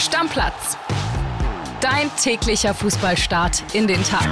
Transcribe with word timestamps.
Stammplatz. 0.00 0.78
Dein 1.82 2.10
täglicher 2.16 2.72
Fußballstart 2.72 3.74
in 3.74 3.86
den 3.86 4.02
Tag. 4.02 4.26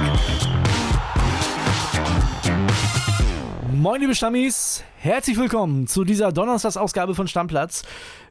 Moin 3.71 4.01
liebe 4.01 4.15
Stammis, 4.15 4.83
herzlich 4.97 5.37
willkommen 5.37 5.85
zu 5.85 6.03
dieser 6.03 6.31
Donnerstagsausgabe 6.31 7.13
von 7.13 7.27
Stammplatz. 7.27 7.83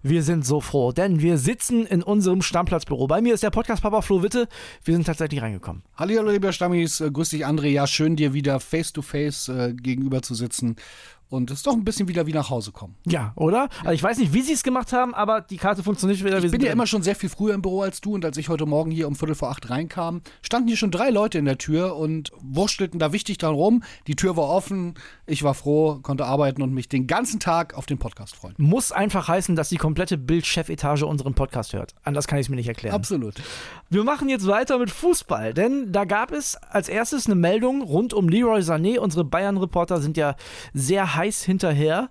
Wir 0.03 0.25
sind 0.25 0.45
so 0.45 0.61
froh, 0.61 0.91
denn 0.91 1.21
wir 1.23 1.39
sitzen 1.39 1.87
in 1.87 2.03
unserem 2.03 2.43
Stammplatzbüro. 2.43 3.07
Bei 3.07 3.21
mir 3.21 3.35
ist 3.35 3.45
der 3.45 3.51
Podcast-Papa 3.51 4.03
Flo 4.03 4.25
Witte. 4.25 4.49
Wir 4.83 4.95
sind 4.95 5.07
tatsächlich 5.07 5.41
reingekommen. 5.41 5.83
Hallo, 5.97 6.29
liebe 6.29 6.53
Stammis, 6.53 7.01
äh, 7.01 7.11
grüß 7.11 7.31
dich 7.31 7.47
André. 7.47 7.69
Ja, 7.69 7.87
schön 7.87 8.17
dir 8.17 8.35
wieder 8.35 8.59
face-to-face 8.59 9.49
äh, 9.49 9.75
gegenüber 9.75 10.23
zu 10.23 10.35
sitzen 10.35 10.75
und 11.31 11.51
es 11.51 11.59
ist 11.59 11.67
doch 11.67 11.75
ein 11.75 11.85
bisschen 11.85 12.09
wieder 12.09 12.27
wie 12.27 12.33
nach 12.33 12.51
Hause 12.51 12.73
kommen. 12.73 12.97
Ja, 13.07 13.33
oder? 13.37 13.69
Also 13.81 13.93
ich 13.93 14.03
weiß 14.03 14.19
nicht, 14.19 14.33
wie 14.33 14.43
sie 14.43 14.53
es 14.53 14.63
gemacht 14.63 14.93
haben, 14.93 15.15
aber 15.15 15.41
die 15.41 15.57
Karte 15.57 15.83
funktioniert 15.83 16.25
wieder. 16.25 16.43
Ich 16.43 16.51
bin 16.51 16.61
ja 16.61 16.73
immer 16.73 16.87
schon 16.87 17.03
sehr 17.03 17.15
viel 17.15 17.29
früher 17.29 17.55
im 17.55 17.63
Büro 17.63 17.83
als 17.83 18.01
du 18.01 18.15
und 18.15 18.25
als 18.25 18.37
ich 18.37 18.49
heute 18.49 18.67
Morgen 18.67 18.91
hier 18.91 19.09
um 19.09 19.15
Viertel 19.15 19.35
vor 19.35 19.51
acht 19.51 19.69
reinkam, 19.71 20.23
standen 20.43 20.69
hier 20.69 20.77
schon 20.77 20.91
drei 20.91 21.11
Leute 21.11 21.39
in 21.39 21.45
der 21.45 21.59
Tür 21.59 21.97
und 21.97 22.33
wurstelten 22.41 22.99
da 22.99 23.13
wichtig 23.13 23.39
dran 23.39 23.55
rum. 23.55 23.83
Die 24.07 24.17
Tür 24.17 24.37
war 24.37 24.49
offen, 24.49 24.95
ich 25.27 25.43
war 25.43 25.55
froh, 25.55 25.99
konnte 26.03 26.25
arbeiten 26.25 26.63
und 26.63 26.73
mich 26.73 26.89
den 26.89 27.07
ganzen 27.07 27.41
Tag 27.41 27.75
auf 27.75 27.87
den 27.87 27.99
Podcast 27.99 28.37
freuen. 28.37 28.55
Muss 28.59 28.93
einfach 28.93 29.29
heißen, 29.29 29.57
dass 29.57 29.69
die 29.69 29.77
komplette 29.77 30.17
Bild-Chefetage 30.17 31.03
unseren 31.05 31.35
Podcast 31.35 31.73
hört. 31.73 31.95
Anders 32.03 32.27
kann 32.27 32.39
ich 32.39 32.47
es 32.47 32.51
mir 32.51 32.57
nicht 32.57 32.69
erklären. 32.69 32.95
Absolut. 32.95 33.35
Wir 33.91 34.05
machen 34.05 34.29
jetzt 34.29 34.47
weiter 34.47 34.79
mit 34.79 34.91
Fußball, 34.91 35.55
denn 35.55 35.93
da 35.93 36.05
gab 36.05 36.33
es 36.33 36.57
als 36.57 36.89
erstes 36.89 37.27
eine 37.27 37.35
Meldung 37.35 37.83
rund 37.83 38.15
um 38.15 38.29
Leroy 38.29 38.61
Sané. 38.61 38.99
Unsere 38.99 39.25
Bayern-Reporter 39.25 40.01
sind 40.01 40.17
ja 40.17 40.37
sehr 40.73 41.18
heiß 41.19 41.43
hinterher. 41.43 42.09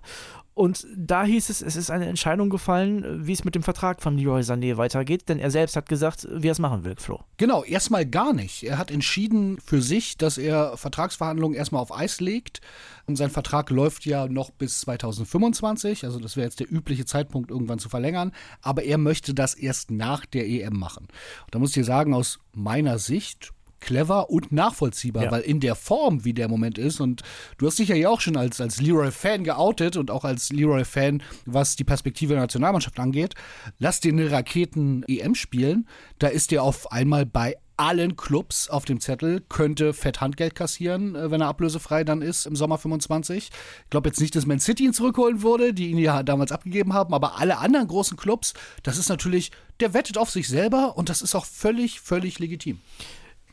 Und 0.58 0.88
da 0.96 1.22
hieß 1.22 1.50
es, 1.50 1.62
es 1.62 1.76
ist 1.76 1.88
eine 1.88 2.08
Entscheidung 2.08 2.50
gefallen, 2.50 3.24
wie 3.24 3.32
es 3.32 3.44
mit 3.44 3.54
dem 3.54 3.62
Vertrag 3.62 4.02
von 4.02 4.18
Leroy 4.18 4.40
Sané 4.40 4.76
weitergeht, 4.76 5.28
denn 5.28 5.38
er 5.38 5.52
selbst 5.52 5.76
hat 5.76 5.88
gesagt, 5.88 6.26
wie 6.32 6.48
er 6.48 6.52
es 6.52 6.58
machen 6.58 6.82
will, 6.82 6.96
Flo. 6.98 7.20
Genau, 7.36 7.62
erstmal 7.62 8.04
gar 8.04 8.32
nicht. 8.32 8.64
Er 8.64 8.76
hat 8.76 8.90
entschieden 8.90 9.60
für 9.64 9.80
sich, 9.80 10.16
dass 10.16 10.36
er 10.36 10.76
Vertragsverhandlungen 10.76 11.56
erstmal 11.56 11.80
auf 11.80 11.96
Eis 11.96 12.20
legt. 12.20 12.60
Und 13.06 13.14
sein 13.14 13.30
Vertrag 13.30 13.70
läuft 13.70 14.04
ja 14.04 14.26
noch 14.26 14.50
bis 14.50 14.80
2025, 14.80 16.04
also 16.04 16.18
das 16.18 16.36
wäre 16.36 16.46
jetzt 16.46 16.58
der 16.58 16.72
übliche 16.72 17.04
Zeitpunkt, 17.04 17.52
irgendwann 17.52 17.78
zu 17.78 17.88
verlängern. 17.88 18.32
Aber 18.60 18.82
er 18.82 18.98
möchte 18.98 19.34
das 19.34 19.54
erst 19.54 19.92
nach 19.92 20.26
der 20.26 20.48
EM 20.48 20.76
machen. 20.76 21.06
Und 21.44 21.54
da 21.54 21.60
muss 21.60 21.76
ich 21.76 21.86
sagen, 21.86 22.14
aus 22.14 22.40
meiner 22.52 22.98
Sicht, 22.98 23.52
clever 23.80 24.30
und 24.30 24.52
nachvollziehbar, 24.52 25.24
ja. 25.24 25.30
weil 25.30 25.42
in 25.42 25.60
der 25.60 25.74
Form, 25.74 26.24
wie 26.24 26.34
der 26.34 26.48
Moment 26.48 26.78
ist, 26.78 27.00
und 27.00 27.22
du 27.58 27.66
hast 27.66 27.78
dich 27.78 27.88
ja 27.88 28.08
auch 28.08 28.20
schon 28.20 28.36
als, 28.36 28.60
als 28.60 28.80
Leroy-Fan 28.80 29.44
geoutet 29.44 29.96
und 29.96 30.10
auch 30.10 30.24
als 30.24 30.50
Leroy-Fan, 30.50 31.22
was 31.46 31.76
die 31.76 31.84
Perspektive 31.84 32.34
der 32.34 32.42
Nationalmannschaft 32.42 32.98
angeht, 32.98 33.34
lass 33.78 34.00
den 34.00 34.18
Raketen 34.24 35.04
EM 35.08 35.34
spielen, 35.34 35.88
da 36.18 36.28
ist 36.28 36.50
der 36.50 36.62
auf 36.62 36.92
einmal 36.92 37.26
bei 37.26 37.56
allen 37.78 38.16
Clubs 38.16 38.68
auf 38.68 38.84
dem 38.84 39.00
Zettel, 39.00 39.40
könnte 39.48 39.94
fett 39.94 40.20
Handgeld 40.20 40.54
kassieren, 40.54 41.14
äh, 41.14 41.30
wenn 41.30 41.40
er 41.40 41.46
ablösefrei 41.46 42.04
dann 42.04 42.22
ist 42.22 42.44
im 42.44 42.56
Sommer 42.56 42.76
25. 42.76 43.50
Ich 43.84 43.90
glaube 43.90 44.08
jetzt 44.08 44.20
nicht, 44.20 44.34
dass 44.34 44.46
Man 44.46 44.58
City 44.58 44.84
ihn 44.84 44.92
zurückholen 44.92 45.42
würde, 45.42 45.72
die 45.72 45.90
ihn 45.90 45.98
ja 45.98 46.22
damals 46.22 46.52
abgegeben 46.52 46.92
haben, 46.92 47.14
aber 47.14 47.38
alle 47.38 47.58
anderen 47.58 47.86
großen 47.86 48.16
Clubs, 48.16 48.52
das 48.82 48.98
ist 48.98 49.08
natürlich, 49.08 49.52
der 49.80 49.94
wettet 49.94 50.18
auf 50.18 50.30
sich 50.30 50.48
selber 50.48 50.96
und 50.96 51.08
das 51.08 51.22
ist 51.22 51.36
auch 51.36 51.46
völlig, 51.46 52.00
völlig 52.00 52.40
legitim. 52.40 52.80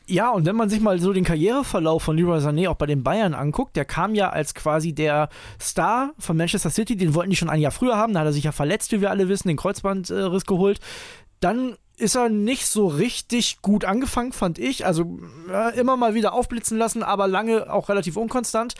Ja, 0.08 0.30
und 0.30 0.46
wenn 0.46 0.54
man 0.54 0.68
sich 0.68 0.80
mal 0.80 1.00
so 1.00 1.12
den 1.12 1.24
Karriereverlauf 1.24 2.00
von 2.00 2.16
Leroy 2.16 2.38
Sané 2.38 2.68
auch 2.68 2.76
bei 2.76 2.86
den 2.86 3.02
Bayern 3.02 3.34
anguckt, 3.34 3.74
der 3.74 3.84
kam 3.84 4.14
ja 4.14 4.30
als 4.30 4.54
quasi 4.54 4.92
der 4.92 5.28
Star 5.60 6.12
von 6.16 6.36
Manchester 6.36 6.70
City, 6.70 6.96
den 6.96 7.14
wollten 7.14 7.30
die 7.30 7.36
schon 7.36 7.50
ein 7.50 7.60
Jahr 7.60 7.72
früher 7.72 7.96
haben, 7.96 8.14
da 8.14 8.20
hat 8.20 8.26
er 8.26 8.32
sich 8.32 8.44
ja 8.44 8.52
verletzt, 8.52 8.92
wie 8.92 9.00
wir 9.00 9.10
alle 9.10 9.28
wissen, 9.28 9.48
den 9.48 9.56
Kreuzbandriss 9.56 10.46
geholt. 10.46 10.78
Dann 11.40 11.76
ist 11.96 12.14
er 12.14 12.28
nicht 12.28 12.66
so 12.66 12.86
richtig 12.86 13.62
gut 13.62 13.84
angefangen, 13.84 14.32
fand 14.32 14.58
ich. 14.58 14.86
Also 14.86 15.18
immer 15.74 15.96
mal 15.96 16.14
wieder 16.14 16.34
aufblitzen 16.34 16.78
lassen, 16.78 17.02
aber 17.02 17.26
lange 17.26 17.72
auch 17.72 17.88
relativ 17.88 18.16
unkonstant 18.16 18.74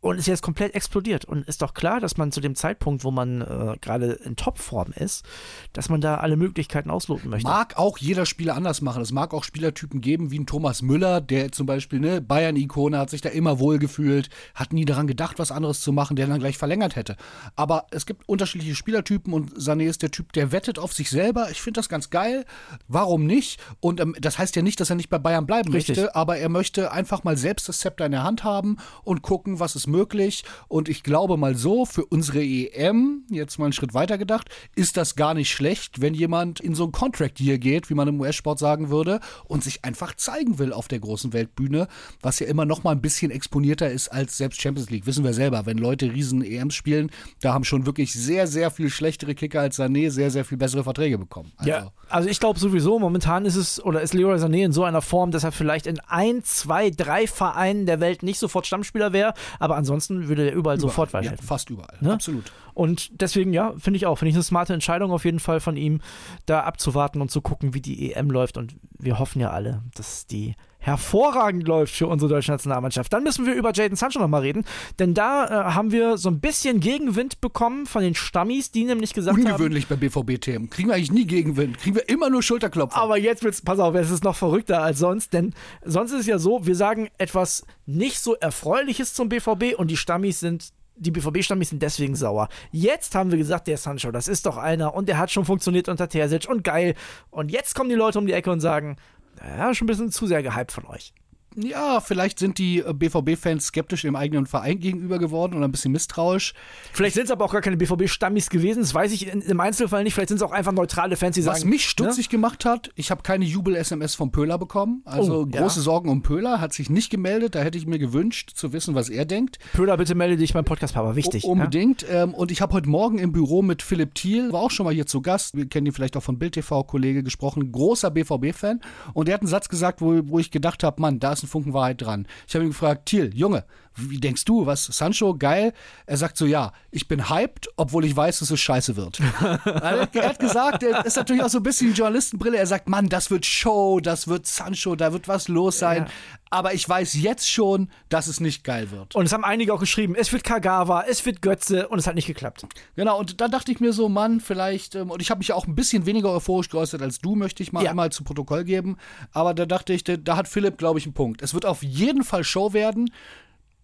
und 0.00 0.18
ist 0.18 0.26
jetzt 0.26 0.42
komplett 0.42 0.74
explodiert. 0.74 1.24
Und 1.24 1.46
ist 1.46 1.62
doch 1.62 1.74
klar, 1.74 2.00
dass 2.00 2.16
man 2.16 2.32
zu 2.32 2.40
dem 2.40 2.54
Zeitpunkt, 2.54 3.04
wo 3.04 3.10
man 3.10 3.42
äh, 3.42 3.76
gerade 3.80 4.12
in 4.12 4.36
Topform 4.36 4.92
ist, 4.94 5.24
dass 5.72 5.88
man 5.88 6.00
da 6.00 6.16
alle 6.16 6.36
Möglichkeiten 6.36 6.90
ausloten 6.90 7.30
möchte. 7.30 7.48
Mag 7.48 7.76
auch 7.76 7.98
jeder 7.98 8.26
Spieler 8.26 8.56
anders 8.56 8.80
machen. 8.80 9.02
Es 9.02 9.12
mag 9.12 9.34
auch 9.34 9.44
Spielertypen 9.44 10.00
geben, 10.00 10.30
wie 10.30 10.38
ein 10.38 10.46
Thomas 10.46 10.82
Müller, 10.82 11.20
der 11.20 11.52
zum 11.52 11.66
Beispiel, 11.66 12.00
ne, 12.00 12.20
Bayern-Ikone, 12.20 12.98
hat 12.98 13.10
sich 13.10 13.20
da 13.20 13.28
immer 13.28 13.58
wohl 13.58 13.78
gefühlt, 13.78 14.30
hat 14.54 14.72
nie 14.72 14.84
daran 14.84 15.06
gedacht, 15.06 15.38
was 15.38 15.52
anderes 15.52 15.80
zu 15.80 15.92
machen, 15.92 16.16
der 16.16 16.26
dann 16.26 16.40
gleich 16.40 16.56
verlängert 16.56 16.96
hätte. 16.96 17.16
Aber 17.56 17.86
es 17.90 18.06
gibt 18.06 18.28
unterschiedliche 18.28 18.74
Spielertypen 18.74 19.32
und 19.32 19.54
Sané 19.54 19.84
ist 19.84 20.02
der 20.02 20.10
Typ, 20.10 20.32
der 20.32 20.52
wettet 20.52 20.78
auf 20.78 20.94
sich 20.94 21.10
selber. 21.10 21.50
Ich 21.50 21.60
finde 21.60 21.78
das 21.78 21.88
ganz 21.88 22.10
geil. 22.10 22.46
Warum 22.88 23.26
nicht? 23.26 23.60
Und 23.80 24.00
ähm, 24.00 24.16
das 24.18 24.38
heißt 24.38 24.56
ja 24.56 24.62
nicht, 24.62 24.80
dass 24.80 24.88
er 24.88 24.96
nicht 24.96 25.10
bei 25.10 25.18
Bayern 25.18 25.46
bleiben 25.46 25.70
Richtig. 25.72 25.98
möchte, 25.98 26.16
aber 26.16 26.38
er 26.38 26.48
möchte 26.48 26.90
einfach 26.92 27.24
mal 27.24 27.36
selbst 27.36 27.68
das 27.68 27.80
Zepter 27.80 28.06
in 28.06 28.12
der 28.12 28.22
Hand 28.22 28.44
haben 28.44 28.78
und 29.04 29.22
gucken, 29.22 29.60
was 29.60 29.74
es 29.74 29.86
möglich. 29.90 30.44
Und 30.68 30.88
ich 30.88 31.02
glaube 31.02 31.36
mal 31.36 31.56
so, 31.56 31.84
für 31.84 32.04
unsere 32.04 32.42
EM, 32.42 33.24
jetzt 33.30 33.58
mal 33.58 33.66
einen 33.66 33.72
Schritt 33.72 33.94
weiter 33.94 34.18
gedacht, 34.18 34.48
ist 34.76 34.96
das 34.96 35.16
gar 35.16 35.34
nicht 35.34 35.50
schlecht, 35.50 36.00
wenn 36.00 36.14
jemand 36.14 36.60
in 36.60 36.74
so 36.74 36.84
ein 36.84 36.92
Contract 36.92 37.40
Year 37.40 37.58
geht, 37.58 37.90
wie 37.90 37.94
man 37.94 38.08
im 38.08 38.20
US-Sport 38.20 38.58
sagen 38.58 38.90
würde, 38.90 39.20
und 39.44 39.64
sich 39.64 39.84
einfach 39.84 40.14
zeigen 40.14 40.58
will 40.58 40.72
auf 40.72 40.88
der 40.88 41.00
großen 41.00 41.32
Weltbühne, 41.32 41.88
was 42.22 42.38
ja 42.38 42.46
immer 42.46 42.64
noch 42.64 42.84
mal 42.84 42.92
ein 42.92 43.00
bisschen 43.00 43.30
exponierter 43.30 43.90
ist 43.90 44.08
als 44.08 44.36
selbst 44.36 44.60
Champions 44.60 44.90
League. 44.90 45.06
Wissen 45.06 45.24
wir 45.24 45.34
selber, 45.34 45.66
wenn 45.66 45.78
Leute 45.78 46.12
riesen 46.12 46.42
EMs 46.42 46.74
spielen, 46.74 47.10
da 47.40 47.52
haben 47.52 47.64
schon 47.64 47.86
wirklich 47.86 48.12
sehr, 48.12 48.46
sehr 48.46 48.70
viel 48.70 48.90
schlechtere 48.90 49.34
Kicker 49.34 49.60
als 49.60 49.78
Sané 49.78 50.10
sehr, 50.10 50.30
sehr 50.30 50.44
viel 50.44 50.58
bessere 50.58 50.84
Verträge 50.84 51.18
bekommen. 51.18 51.52
Also. 51.56 51.70
Ja, 51.70 51.92
also 52.08 52.28
ich 52.28 52.40
glaube 52.40 52.58
sowieso, 52.58 52.98
momentan 52.98 53.46
ist 53.46 53.56
es, 53.56 53.82
oder 53.82 54.02
ist 54.02 54.14
Leroy 54.14 54.36
Sané 54.36 54.64
in 54.64 54.72
so 54.72 54.84
einer 54.84 55.02
Form, 55.02 55.30
dass 55.30 55.44
er 55.44 55.52
vielleicht 55.52 55.86
in 55.86 56.00
ein, 56.00 56.44
zwei, 56.44 56.90
drei 56.90 57.26
Vereinen 57.26 57.86
der 57.86 58.00
Welt 58.00 58.22
nicht 58.22 58.38
sofort 58.38 58.66
Stammspieler 58.66 59.12
wäre, 59.12 59.34
aber 59.58 59.76
ansonsten 59.80 60.28
würde 60.28 60.42
er 60.42 60.54
überall, 60.54 60.76
überall. 60.76 60.80
sofort 60.80 61.12
weiterhelfen. 61.12 61.44
Ja, 61.44 61.48
fast 61.48 61.70
überall, 61.70 61.98
ne? 62.00 62.12
absolut. 62.12 62.52
Und 62.74 63.20
deswegen, 63.20 63.52
ja, 63.52 63.74
finde 63.78 63.96
ich 63.96 64.06
auch, 64.06 64.16
finde 64.16 64.30
ich 64.30 64.36
eine 64.36 64.42
smarte 64.42 64.72
Entscheidung 64.72 65.12
auf 65.12 65.24
jeden 65.24 65.40
Fall 65.40 65.60
von 65.60 65.76
ihm, 65.76 66.00
da 66.46 66.60
abzuwarten 66.60 67.20
und 67.20 67.30
zu 67.30 67.40
gucken, 67.40 67.74
wie 67.74 67.80
die 67.80 68.12
EM 68.12 68.30
läuft. 68.30 68.56
Und 68.56 68.76
wir 68.98 69.18
hoffen 69.18 69.40
ja 69.40 69.50
alle, 69.50 69.82
dass 69.94 70.26
die 70.26 70.54
hervorragend 70.80 71.66
läuft 71.68 71.94
für 71.94 72.06
unsere 72.06 72.30
deutsche 72.30 72.50
Nationalmannschaft. 72.50 73.12
Dann 73.12 73.22
müssen 73.22 73.46
wir 73.46 73.54
über 73.54 73.72
Jaden 73.72 73.96
Sancho 73.96 74.18
nochmal 74.18 74.40
reden, 74.42 74.64
denn 74.98 75.14
da 75.14 75.44
äh, 75.44 75.72
haben 75.74 75.92
wir 75.92 76.18
so 76.18 76.28
ein 76.28 76.40
bisschen 76.40 76.80
Gegenwind 76.80 77.40
bekommen 77.40 77.86
von 77.86 78.02
den 78.02 78.14
Stammis, 78.14 78.70
die 78.70 78.84
nämlich 78.84 79.14
gesagt 79.14 79.36
Ungewöhnlich 79.36 79.86
haben. 79.86 79.98
Ungewöhnlich 79.98 80.22
bei 80.22 80.32
BVB-Themen. 80.32 80.70
Kriegen 80.70 80.88
wir 80.88 80.96
eigentlich 80.96 81.12
nie 81.12 81.26
Gegenwind. 81.26 81.78
Kriegen 81.78 81.96
wir 81.96 82.08
immer 82.08 82.30
nur 82.30 82.42
Schulterklopfen. 82.42 83.00
Aber 83.00 83.18
jetzt 83.18 83.44
wird's, 83.44 83.60
pass 83.60 83.78
auf, 83.78 83.94
es 83.94 84.10
ist 84.10 84.24
noch 84.24 84.36
verrückter 84.36 84.82
als 84.82 84.98
sonst, 84.98 85.32
denn 85.32 85.54
sonst 85.84 86.12
ist 86.12 86.20
es 86.20 86.26
ja 86.26 86.38
so, 86.38 86.66
wir 86.66 86.74
sagen 86.74 87.08
etwas 87.18 87.64
nicht 87.86 88.18
so 88.18 88.34
Erfreuliches 88.34 89.14
zum 89.14 89.28
BVB 89.28 89.74
und 89.76 89.90
die 89.90 89.96
Stammis 89.96 90.40
sind 90.40 90.72
die 91.00 91.10
BVB-Stammis 91.10 91.70
sind 91.70 91.82
deswegen 91.82 92.14
sauer. 92.14 92.48
Jetzt 92.70 93.14
haben 93.14 93.30
wir 93.30 93.38
gesagt, 93.38 93.66
der 93.68 93.78
Sancho, 93.78 94.10
das 94.10 94.28
ist 94.28 94.44
doch 94.46 94.58
einer 94.58 94.94
und 94.94 95.08
der 95.08 95.18
hat 95.18 95.30
schon 95.30 95.46
funktioniert 95.46 95.88
unter 95.88 96.08
Terzic 96.08 96.48
und 96.48 96.62
geil. 96.62 96.94
Und 97.30 97.50
jetzt 97.50 97.74
kommen 97.74 97.88
die 97.88 97.96
Leute 97.96 98.18
um 98.18 98.26
die 98.26 98.34
Ecke 98.34 98.50
und 98.50 98.60
sagen, 98.60 98.96
ja, 99.38 99.74
schon 99.74 99.86
ein 99.86 99.88
bisschen 99.88 100.10
zu 100.10 100.26
sehr 100.26 100.42
gehypt 100.42 100.72
von 100.72 100.86
euch 100.86 101.12
ja, 101.56 102.00
vielleicht 102.00 102.38
sind 102.38 102.58
die 102.58 102.78
äh, 102.78 102.92
BVB-Fans 102.92 103.66
skeptisch 103.66 104.04
im 104.04 104.16
eigenen 104.16 104.46
Verein 104.46 104.78
gegenüber 104.78 105.18
geworden 105.18 105.54
oder 105.54 105.64
ein 105.64 105.72
bisschen 105.72 105.92
misstrauisch. 105.92 106.54
Vielleicht 106.92 107.14
sind 107.14 107.24
es 107.24 107.30
aber 107.30 107.44
auch 107.44 107.52
gar 107.52 107.60
keine 107.60 107.76
BVB-Stammis 107.76 108.50
gewesen, 108.50 108.80
das 108.80 108.94
weiß 108.94 109.12
ich 109.12 109.28
im 109.28 109.60
Einzelfall 109.60 110.04
nicht. 110.04 110.14
Vielleicht 110.14 110.28
sind 110.28 110.36
es 110.36 110.42
auch 110.42 110.52
einfach 110.52 110.72
neutrale 110.72 111.16
Fans, 111.16 111.34
die 111.34 111.40
Was 111.40 111.46
sagen. 111.46 111.58
Was 111.58 111.64
mich 111.64 111.88
stutzig 111.88 112.26
ne? 112.26 112.30
gemacht 112.30 112.64
hat, 112.64 112.90
ich 112.94 113.10
habe 113.10 113.22
keine 113.22 113.44
Jubel-SMS 113.44 114.14
von 114.14 114.30
Pöhler 114.30 114.58
bekommen. 114.58 115.02
Also 115.04 115.40
oh, 115.40 115.46
große 115.46 115.80
ja. 115.80 115.84
Sorgen 115.84 116.08
um 116.08 116.22
Pöhler, 116.22 116.60
hat 116.60 116.72
sich 116.72 116.88
nicht 116.88 117.10
gemeldet. 117.10 117.54
Da 117.54 117.60
hätte 117.60 117.78
ich 117.78 117.86
mir 117.86 117.98
gewünscht, 117.98 118.52
zu 118.54 118.72
wissen, 118.72 118.94
was 118.94 119.08
er 119.08 119.24
denkt. 119.24 119.58
Pöhler, 119.72 119.96
bitte 119.96 120.14
melde 120.14 120.36
dich 120.36 120.52
beim 120.52 120.64
Podcast, 120.64 120.94
Papa, 120.94 121.16
wichtig. 121.16 121.44
O 121.44 121.52
unbedingt. 121.52 122.02
Ja? 122.02 122.24
Ähm, 122.24 122.34
und 122.34 122.50
ich 122.50 122.60
habe 122.60 122.74
heute 122.74 122.88
Morgen 122.88 123.18
im 123.18 123.32
Büro 123.32 123.62
mit 123.62 123.82
Philipp 123.82 124.14
Thiel, 124.14 124.52
war 124.52 124.60
auch 124.60 124.70
schon 124.70 124.84
mal 124.84 124.94
hier 124.94 125.06
zu 125.06 125.20
Gast, 125.20 125.56
wir 125.56 125.66
kennen 125.66 125.86
ihn 125.86 125.92
vielleicht 125.92 126.16
auch 126.16 126.22
von 126.22 126.38
Bild 126.38 126.54
TV-Kollege 126.54 127.22
gesprochen, 127.22 127.72
großer 127.72 128.10
BVB-Fan. 128.10 128.80
Und 129.14 129.28
der 129.28 129.34
hat 129.34 129.42
einen 129.42 129.48
Satz 129.48 129.68
gesagt, 129.68 130.00
wo, 130.00 130.20
wo 130.24 130.38
ich 130.38 130.50
gedacht 130.50 130.82
habe, 130.84 131.00
Mann, 131.00 131.18
da 131.18 131.32
ist 131.32 131.39
ein 131.42 131.48
Funken 131.48 131.72
Wahrheit 131.72 132.00
dran. 132.00 132.26
Ich 132.46 132.54
habe 132.54 132.64
ihn 132.64 132.70
gefragt, 132.70 133.06
Thiel, 133.06 133.30
Junge, 133.34 133.64
wie 133.96 134.18
denkst 134.18 134.44
du, 134.44 134.66
was, 134.66 134.86
Sancho, 134.86 135.36
geil? 135.36 135.72
Er 136.06 136.16
sagt 136.16 136.36
so, 136.36 136.46
ja, 136.46 136.72
ich 136.90 137.08
bin 137.08 137.28
hyped, 137.28 137.68
obwohl 137.76 138.04
ich 138.04 138.16
weiß, 138.16 138.38
dass 138.38 138.50
es 138.50 138.60
scheiße 138.60 138.96
wird. 138.96 139.20
er 139.40 140.28
hat 140.28 140.38
gesagt, 140.38 140.82
er 140.82 141.04
ist 141.04 141.16
natürlich 141.16 141.42
auch 141.42 141.48
so 141.48 141.58
ein 141.58 141.62
bisschen 141.62 141.92
Journalistenbrille. 141.92 142.56
Er 142.56 142.66
sagt, 142.66 142.88
Mann, 142.88 143.08
das 143.08 143.30
wird 143.30 143.44
Show, 143.46 144.00
das 144.00 144.28
wird 144.28 144.46
Sancho, 144.46 144.96
da 144.96 145.12
wird 145.12 145.28
was 145.28 145.48
los 145.48 145.78
sein. 145.78 146.06
Ja. 146.06 146.12
Aber 146.50 146.74
ich 146.74 146.88
weiß 146.88 147.14
jetzt 147.14 147.48
schon, 147.48 147.90
dass 148.08 148.26
es 148.26 148.40
nicht 148.40 148.64
geil 148.64 148.90
wird. 148.90 149.14
Und 149.14 149.24
es 149.24 149.32
haben 149.32 149.44
einige 149.44 149.72
auch 149.72 149.78
geschrieben, 149.80 150.16
es 150.16 150.32
wird 150.32 150.42
Kagawa, 150.42 151.04
es 151.08 151.24
wird 151.24 151.42
Götze 151.42 151.88
und 151.88 152.00
es 152.00 152.08
hat 152.08 152.16
nicht 152.16 152.26
geklappt. 152.26 152.66
Genau, 152.96 153.18
und 153.18 153.40
da 153.40 153.46
dachte 153.46 153.70
ich 153.70 153.78
mir 153.78 153.92
so, 153.92 154.08
Mann, 154.08 154.40
vielleicht, 154.40 154.96
ähm, 154.96 155.10
und 155.10 155.22
ich 155.22 155.30
habe 155.30 155.38
mich 155.38 155.48
ja 155.48 155.54
auch 155.54 155.68
ein 155.68 155.76
bisschen 155.76 156.06
weniger 156.06 156.32
euphorisch 156.32 156.68
geäußert 156.68 157.02
als 157.02 157.20
du, 157.20 157.36
möchte 157.36 157.62
ich 157.62 157.72
mal 157.72 157.84
ja. 157.84 157.90
einmal 157.90 158.10
zu 158.10 158.24
Protokoll 158.24 158.64
geben. 158.64 158.96
Aber 159.32 159.54
da 159.54 159.64
dachte 159.64 159.92
ich, 159.92 160.02
da, 160.02 160.16
da 160.16 160.36
hat 160.36 160.48
Philipp, 160.48 160.76
glaube 160.76 160.98
ich, 160.98 161.06
einen 161.06 161.14
Punkt. 161.14 161.40
Es 161.40 161.54
wird 161.54 161.64
auf 161.64 161.82
jeden 161.82 162.24
Fall 162.24 162.42
Show 162.42 162.72
werden 162.72 163.10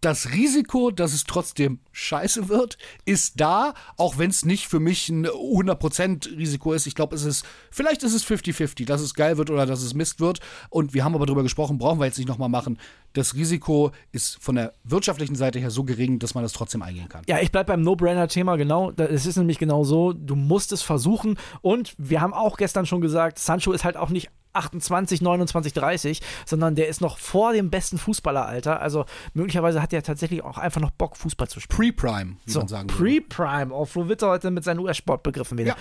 das 0.06 0.30
Risiko, 0.32 0.92
dass 0.92 1.12
es 1.12 1.24
trotzdem 1.24 1.80
scheiße 1.90 2.48
wird, 2.48 2.78
ist 3.06 3.40
da, 3.40 3.74
auch 3.96 4.18
wenn 4.18 4.30
es 4.30 4.44
nicht 4.44 4.68
für 4.68 4.78
mich 4.78 5.08
ein 5.08 5.26
100% 5.26 6.36
Risiko 6.36 6.72
ist. 6.74 6.86
Ich 6.86 6.94
glaube, 6.94 7.16
es 7.16 7.24
ist, 7.24 7.44
vielleicht 7.72 8.04
ist 8.04 8.14
es 8.14 8.24
50-50, 8.24 8.86
dass 8.86 9.00
es 9.00 9.14
geil 9.14 9.36
wird 9.36 9.50
oder 9.50 9.66
dass 9.66 9.82
es 9.82 9.94
Mist 9.94 10.20
wird. 10.20 10.38
Und 10.70 10.94
wir 10.94 11.02
haben 11.02 11.16
aber 11.16 11.26
darüber 11.26 11.42
gesprochen, 11.42 11.78
brauchen 11.78 11.98
wir 11.98 12.06
jetzt 12.06 12.18
nicht 12.18 12.28
nochmal 12.28 12.48
machen. 12.48 12.78
Das 13.14 13.34
Risiko 13.34 13.90
ist 14.12 14.38
von 14.40 14.54
der 14.54 14.74
wirtschaftlichen 14.84 15.34
Seite 15.34 15.58
her 15.58 15.72
so 15.72 15.82
gering, 15.82 16.20
dass 16.20 16.34
man 16.34 16.44
das 16.44 16.52
trotzdem 16.52 16.82
eingehen 16.82 17.08
kann. 17.08 17.24
Ja, 17.26 17.40
ich 17.40 17.50
bleibe 17.50 17.72
beim 17.72 17.82
No-Brainer-Thema, 17.82 18.54
genau. 18.54 18.92
Es 18.92 19.26
ist 19.26 19.36
nämlich 19.38 19.58
genau 19.58 19.82
so, 19.82 20.12
du 20.12 20.36
musst 20.36 20.70
es 20.70 20.82
versuchen. 20.82 21.36
Und 21.62 21.96
wir 21.98 22.20
haben 22.20 22.32
auch 22.32 22.58
gestern 22.58 22.86
schon 22.86 23.00
gesagt, 23.00 23.40
Sancho 23.40 23.72
ist 23.72 23.84
halt 23.84 23.96
auch 23.96 24.10
nicht 24.10 24.30
28, 24.56 25.20
29, 25.20 25.72
30, 25.72 26.20
sondern 26.44 26.74
der 26.74 26.88
ist 26.88 27.00
noch 27.00 27.18
vor 27.18 27.52
dem 27.52 27.70
besten 27.70 27.98
Fußballeralter. 27.98 28.80
Also 28.80 29.04
möglicherweise 29.34 29.82
hat 29.82 29.92
er 29.92 30.02
tatsächlich 30.02 30.42
auch 30.42 30.58
einfach 30.58 30.80
noch 30.80 30.90
Bock, 30.90 31.16
Fußball 31.16 31.48
zu 31.48 31.60
spielen. 31.60 31.94
Pre-Prime, 31.94 32.36
wie 32.44 32.50
so, 32.50 32.60
man 32.60 32.68
sagen 32.68 32.86
Pre-Prime, 32.88 33.74
auf 33.74 33.90
Flo 33.90 34.08
Witter 34.08 34.28
heute 34.28 34.50
mit 34.50 34.64
seinen 34.64 34.80
US-Sportbegriffen 34.80 35.58
wieder. 35.58 35.70
Ja. 35.70 35.76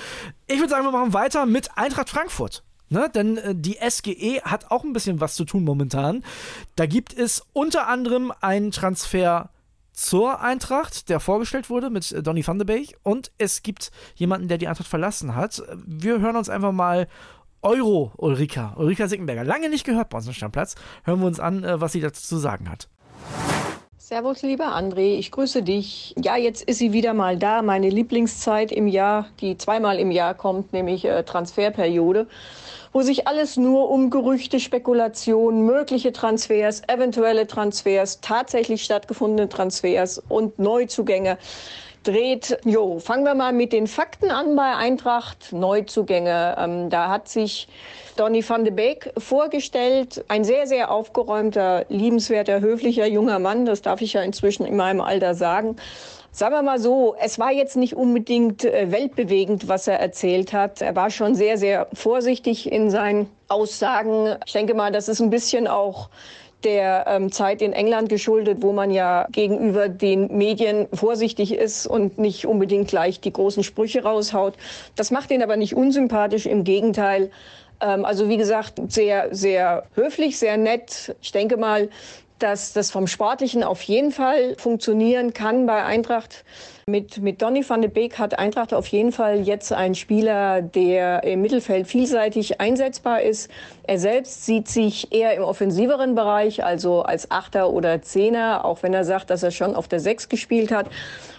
Ich 0.48 0.60
würde 0.60 0.69
sagen, 0.69 0.86
wir 0.86 0.92
machen 0.92 1.13
weiter 1.13 1.45
mit 1.45 1.69
Eintracht 1.77 2.10
Frankfurt. 2.10 2.63
Ne, 2.89 3.10
denn 3.13 3.38
äh, 3.38 3.56
die 3.56 3.77
SGE 3.81 4.42
hat 4.44 4.69
auch 4.69 4.83
ein 4.83 4.94
bisschen 4.94 5.19
was 5.19 5.33
zu 5.33 5.44
tun 5.44 5.63
momentan. 5.63 6.24
Da 6.75 6.86
gibt 6.86 7.18
es 7.18 7.44
unter 7.51 7.88
anderem 7.88 8.31
einen 8.42 8.69
Transfer 8.69 9.50
zur 9.92 10.42
Eintracht, 10.42 11.10
der 11.10 11.19
vorgestellt 11.19 11.69
wurde 11.69 11.89
mit 11.89 12.12
äh, 12.12 12.22
Donny 12.22 12.45
van 12.45 12.60
de 12.60 12.66
Beek. 12.66 12.98
Und 13.01 13.31
es 13.38 13.63
gibt 13.63 13.92
jemanden, 14.16 14.48
der 14.48 14.57
die 14.60 14.68
Eintracht 14.68 14.88
verlassen 14.88 15.36
hat. 15.36 15.63
Wir 15.86 16.19
hören 16.19 16.36
uns 16.36 16.50
einfach 16.50 16.72
mal 16.72 17.07
Euro 17.65 18.12
Ulrika, 18.17 18.75
Ulrika 18.77 19.07
Sickenberger. 19.07 19.44
Lange 19.44 19.69
nicht 19.69 19.85
gehört 19.85 20.09
bei 20.09 20.19
uns 20.19 20.27
am 20.27 20.33
Stammplatz. 20.33 20.75
Hören 21.03 21.19
wir 21.19 21.25
uns 21.25 21.39
an, 21.39 21.63
äh, 21.63 21.81
was 21.81 21.94
sie 21.94 22.00
dazu 22.00 22.21
zu 22.21 22.38
sagen 22.38 22.69
hat. 22.69 22.88
Servus, 23.97 24.44
lieber 24.44 24.75
André, 24.75 25.17
ich 25.17 25.31
grüße 25.31 25.63
dich. 25.63 26.13
Ja, 26.21 26.38
jetzt 26.38 26.62
ist 26.62 26.77
sie 26.77 26.94
wieder 26.94 27.15
mal 27.15 27.38
da, 27.38 27.63
meine 27.63 27.89
Lieblingszeit 27.89 28.71
im 28.71 28.85
Jahr, 28.85 29.29
die 29.41 29.57
zweimal 29.57 29.97
im 29.97 30.12
Jahr 30.12 30.35
kommt, 30.35 30.73
nämlich 30.73 31.06
äh, 31.06 31.23
Transferperiode, 31.23 32.27
wo 32.94 33.01
sich 33.01 33.27
alles 33.27 33.57
nur 33.57 33.89
um 33.89 34.12
Gerüchte, 34.12 34.59
Spekulationen, 34.59 35.65
mögliche 35.65 36.13
Transfers, 36.13 36.83
eventuelle 36.88 37.47
Transfers, 37.47 38.21
tatsächlich 38.21 38.83
stattgefundene 38.83 39.50
Transfers 39.50 40.21
und 40.29 40.59
Neuzugänge 40.59 41.39
dreht. 42.07 42.57
Jo, 42.63 42.99
fangen 42.99 43.25
wir 43.25 43.35
mal 43.35 43.53
mit 43.53 43.73
den 43.73 43.87
Fakten 43.87 44.31
an 44.31 44.55
bei 44.55 44.75
Eintracht. 44.75 45.51
Neuzugänge. 45.51 46.55
Ähm, 46.57 46.89
da 46.89 47.09
hat 47.09 47.27
sich 47.27 47.67
Donny 48.15 48.47
van 48.47 48.63
de 48.63 48.73
Beek 48.73 49.11
vorgestellt. 49.17 50.23
Ein 50.27 50.43
sehr, 50.43 50.67
sehr 50.67 50.91
aufgeräumter, 50.91 51.85
liebenswerter, 51.89 52.61
höflicher 52.61 53.07
junger 53.07 53.39
Mann. 53.39 53.65
Das 53.65 53.81
darf 53.81 54.01
ich 54.01 54.13
ja 54.13 54.21
inzwischen 54.21 54.65
in 54.65 54.75
meinem 54.75 55.01
Alter 55.01 55.35
sagen. 55.35 55.75
Sagen 56.31 56.53
wir 56.53 56.63
mal 56.63 56.79
so, 56.79 57.15
es 57.19 57.39
war 57.39 57.51
jetzt 57.51 57.77
nicht 57.77 57.95
unbedingt 57.95 58.65
äh, 58.65 58.91
weltbewegend, 58.91 59.69
was 59.69 59.87
er 59.87 59.99
erzählt 59.99 60.51
hat. 60.51 60.81
Er 60.81 60.95
war 60.95 61.09
schon 61.09 61.33
sehr, 61.33 61.57
sehr 61.57 61.87
vorsichtig 61.93 62.69
in 62.71 62.89
seinen 62.89 63.29
Aussagen. 63.47 64.35
Ich 64.45 64.51
denke 64.51 64.73
mal, 64.73 64.91
das 64.91 65.07
ist 65.07 65.21
ein 65.21 65.29
bisschen 65.29 65.65
auch 65.67 66.09
der 66.63 67.05
ähm, 67.07 67.31
Zeit 67.31 67.61
in 67.61 67.73
England 67.73 68.09
geschuldet, 68.09 68.59
wo 68.61 68.71
man 68.71 68.91
ja 68.91 69.27
gegenüber 69.31 69.87
den 69.89 70.35
Medien 70.35 70.87
vorsichtig 70.93 71.53
ist 71.53 71.85
und 71.85 72.17
nicht 72.17 72.45
unbedingt 72.45 72.87
gleich 72.87 73.19
die 73.19 73.33
großen 73.33 73.63
Sprüche 73.63 74.03
raushaut. 74.03 74.55
Das 74.95 75.11
macht 75.11 75.31
ihn 75.31 75.43
aber 75.43 75.57
nicht 75.57 75.75
unsympathisch, 75.75 76.45
im 76.45 76.63
Gegenteil. 76.63 77.29
Ähm, 77.81 78.05
also 78.05 78.29
wie 78.29 78.37
gesagt, 78.37 78.81
sehr, 78.91 79.33
sehr 79.33 79.83
höflich, 79.93 80.39
sehr 80.39 80.57
nett. 80.57 81.15
Ich 81.21 81.31
denke 81.31 81.57
mal, 81.57 81.89
dass 82.39 82.73
das 82.73 82.91
vom 82.91 83.07
Sportlichen 83.07 83.63
auf 83.63 83.81
jeden 83.83 84.11
Fall 84.11 84.55
funktionieren 84.57 85.33
kann 85.33 85.65
bei 85.65 85.83
Eintracht. 85.83 86.43
Mit, 86.87 87.17
mit 87.17 87.41
Donny 87.41 87.67
van 87.67 87.81
de 87.81 87.89
Beek 87.89 88.19
hat 88.19 88.37
Eintracht 88.37 88.71
auf 88.71 88.85
jeden 88.87 89.11
Fall 89.11 89.39
jetzt 89.39 89.73
einen 89.73 89.95
Spieler, 89.95 90.61
der 90.61 91.23
im 91.23 91.41
Mittelfeld 91.41 91.87
vielseitig 91.87 92.61
einsetzbar 92.61 93.23
ist. 93.23 93.49
Er 93.87 93.97
selbst 93.97 94.45
sieht 94.45 94.67
sich 94.67 95.11
eher 95.11 95.33
im 95.33 95.41
offensiveren 95.41 96.13
Bereich, 96.13 96.63
also 96.63 97.01
als 97.01 97.31
Achter 97.31 97.71
oder 97.71 98.03
Zehner, 98.03 98.65
auch 98.65 98.83
wenn 98.83 98.93
er 98.93 99.03
sagt, 99.03 99.31
dass 99.31 99.41
er 99.41 99.49
schon 99.49 99.75
auf 99.75 99.88
der 99.88 99.99
Sechs 99.99 100.29
gespielt 100.29 100.71
hat. 100.71 100.88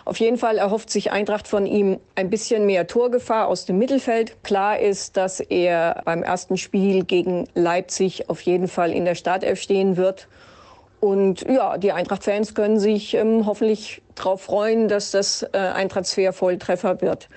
Auf 0.04 0.18
jeden 0.18 0.38
Fall 0.38 0.58
erhofft 0.58 0.90
sich 0.90 1.12
Eintracht 1.12 1.46
von 1.46 1.66
ihm 1.66 2.00
ein 2.16 2.30
bisschen 2.30 2.66
mehr 2.66 2.86
Torgefahr 2.88 3.46
aus 3.46 3.66
dem 3.66 3.78
Mittelfeld. 3.78 4.42
Klar 4.42 4.80
ist, 4.80 5.16
dass 5.16 5.40
er 5.40 6.02
beim 6.04 6.22
ersten 6.24 6.56
Spiel 6.56 7.04
gegen 7.04 7.46
Leipzig 7.54 8.28
auf 8.28 8.40
jeden 8.40 8.66
Fall 8.66 8.90
in 8.92 9.04
der 9.04 9.14
Startelf 9.14 9.60
stehen 9.60 9.96
wird. 9.96 10.26
Und 11.00 11.42
ja, 11.42 11.76
die 11.78 11.92
Eintracht-Fans 11.92 12.54
können 12.54 12.78
sich 12.78 13.14
ähm, 13.14 13.46
hoffentlich 13.46 14.02
darauf 14.14 14.42
freuen, 14.42 14.88
dass 14.88 15.10
das 15.10 15.42
äh, 15.42 15.58
ein 15.58 15.88
Transfer-Volltreffer 15.88 17.00
wird. 17.00 17.28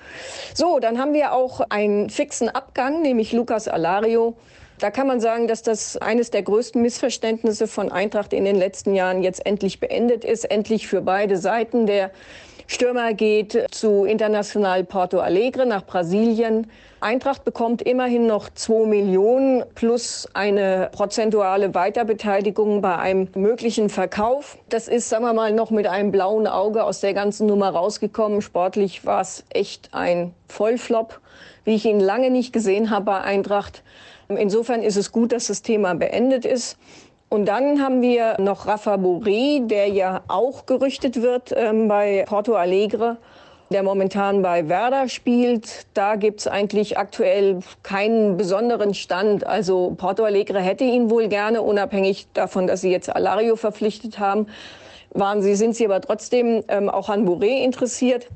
So, 0.54 0.78
dann 0.78 0.98
haben 0.98 1.12
wir 1.12 1.32
auch 1.32 1.60
einen 1.68 2.10
fixen 2.10 2.48
Abgang, 2.48 3.02
nämlich 3.02 3.32
Lukas 3.32 3.68
Alario. 3.68 4.36
Da 4.78 4.90
kann 4.90 5.06
man 5.06 5.20
sagen, 5.20 5.46
dass 5.46 5.62
das 5.62 5.98
eines 5.98 6.30
der 6.30 6.42
größten 6.42 6.80
Missverständnisse 6.80 7.66
von 7.66 7.92
Eintracht 7.92 8.32
in 8.32 8.46
den 8.46 8.56
letzten 8.56 8.94
Jahren 8.94 9.22
jetzt 9.22 9.44
endlich 9.44 9.78
beendet 9.78 10.24
ist. 10.24 10.50
Endlich 10.50 10.88
für 10.88 11.02
beide 11.02 11.36
Seiten. 11.36 11.84
Der 11.84 12.10
Stürmer 12.72 13.14
geht 13.14 13.66
zu 13.72 14.04
International 14.04 14.84
Porto 14.84 15.18
Alegre 15.18 15.66
nach 15.66 15.84
Brasilien. 15.84 16.70
Eintracht 17.00 17.44
bekommt 17.44 17.82
immerhin 17.82 18.28
noch 18.28 18.48
2 18.48 18.86
Millionen 18.86 19.64
plus 19.74 20.28
eine 20.34 20.88
prozentuale 20.92 21.74
Weiterbeteiligung 21.74 22.80
bei 22.80 22.96
einem 22.96 23.26
möglichen 23.34 23.88
Verkauf. 23.88 24.56
Das 24.68 24.86
ist, 24.86 25.08
sagen 25.08 25.24
wir 25.24 25.32
mal, 25.32 25.52
noch 25.52 25.72
mit 25.72 25.88
einem 25.88 26.12
blauen 26.12 26.46
Auge 26.46 26.84
aus 26.84 27.00
der 27.00 27.12
ganzen 27.12 27.48
Nummer 27.48 27.70
rausgekommen. 27.70 28.40
Sportlich 28.40 29.04
war 29.04 29.22
es 29.22 29.44
echt 29.50 29.88
ein 29.90 30.32
Vollflop, 30.46 31.20
wie 31.64 31.74
ich 31.74 31.84
ihn 31.84 31.98
lange 31.98 32.30
nicht 32.30 32.52
gesehen 32.52 32.90
habe 32.90 33.06
bei 33.06 33.20
Eintracht. 33.20 33.82
Insofern 34.28 34.84
ist 34.84 34.96
es 34.96 35.10
gut, 35.10 35.32
dass 35.32 35.48
das 35.48 35.62
Thema 35.62 35.96
beendet 35.96 36.44
ist. 36.44 36.78
Und 37.30 37.46
dann 37.46 37.82
haben 37.82 38.02
wir 38.02 38.38
noch 38.38 38.66
Rafa 38.66 38.96
Boré, 38.96 39.66
der 39.66 39.88
ja 39.88 40.22
auch 40.28 40.66
gerüchtet 40.66 41.22
wird 41.22 41.54
ähm, 41.56 41.88
bei 41.88 42.24
Porto 42.28 42.54
Alegre 42.54 43.16
der 43.70 43.84
momentan 43.84 44.42
bei 44.42 44.68
Werder 44.68 45.08
spielt. 45.08 45.86
Da 45.94 46.16
gibt's 46.16 46.48
eigentlich 46.48 46.98
aktuell 46.98 47.60
keinen 47.84 48.36
besonderen 48.36 48.94
Stand. 48.94 49.46
Also 49.46 49.94
Porto 49.96 50.24
Alegre 50.24 50.60
hätte 50.60 50.84
ihn 50.84 51.08
wohl 51.08 51.28
gerne, 51.28 51.62
unabhängig 51.62 52.26
davon, 52.34 52.66
dass 52.66 52.80
sie 52.80 52.90
jetzt 52.90 53.14
Alario 53.14 53.54
verpflichtet 53.54 54.18
haben. 54.18 54.48
Waren 55.12 55.42
sie, 55.42 55.54
sind 55.54 55.76
sie 55.76 55.84
aber 55.84 56.00
trotzdem 56.00 56.64
ähm, 56.68 56.88
auch 56.88 57.08
an 57.08 57.26
Bourré 57.28 57.62
interessiert. 57.62 58.26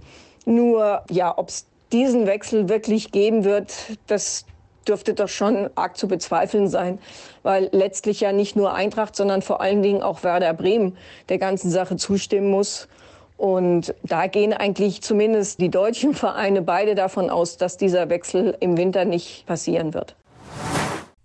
Nur, 0.45 1.03
ja, 1.11 1.37
ob 1.37 1.49
es 1.49 1.67
diesen 1.91 2.27
Wechsel 2.27 2.69
wirklich 2.69 3.11
geben 3.11 3.45
wird, 3.45 3.73
das 4.07 4.45
dürfte 4.85 5.15
doch 5.15 5.29
schon 5.29 5.71
arg 5.75 5.97
zu 5.97 6.09
bezweifeln 6.09 6.69
sein, 6.69 6.99
weil 7.43 7.69
letztlich 7.73 8.21
ja 8.21 8.33
nicht 8.33 8.57
nur 8.57 8.75
Eintracht, 8.75 9.17
sondern 9.17 9.43
vor 9.43 9.61
allen 9.61 9.83
Dingen 9.83 10.03
auch 10.03 10.23
Werder 10.23 10.55
Bremen 10.55 10.97
der 11.29 11.39
ganzen 11.39 11.71
Sache 11.71 11.97
zustimmen 11.97 12.51
muss. 12.51 12.89
Und 13.37 13.95
da 14.03 14.27
gehen 14.27 14.53
eigentlich 14.53 15.03
zumindest 15.03 15.61
die 15.61 15.71
deutschen 15.71 16.15
Vereine 16.15 16.63
beide 16.63 16.95
davon 16.95 17.31
aus, 17.31 17.57
dass 17.57 17.77
dieser 17.77 18.09
Wechsel 18.09 18.57
im 18.61 18.77
Winter 18.77 19.05
nicht 19.05 19.47
passieren 19.47 19.95
wird. 19.95 20.15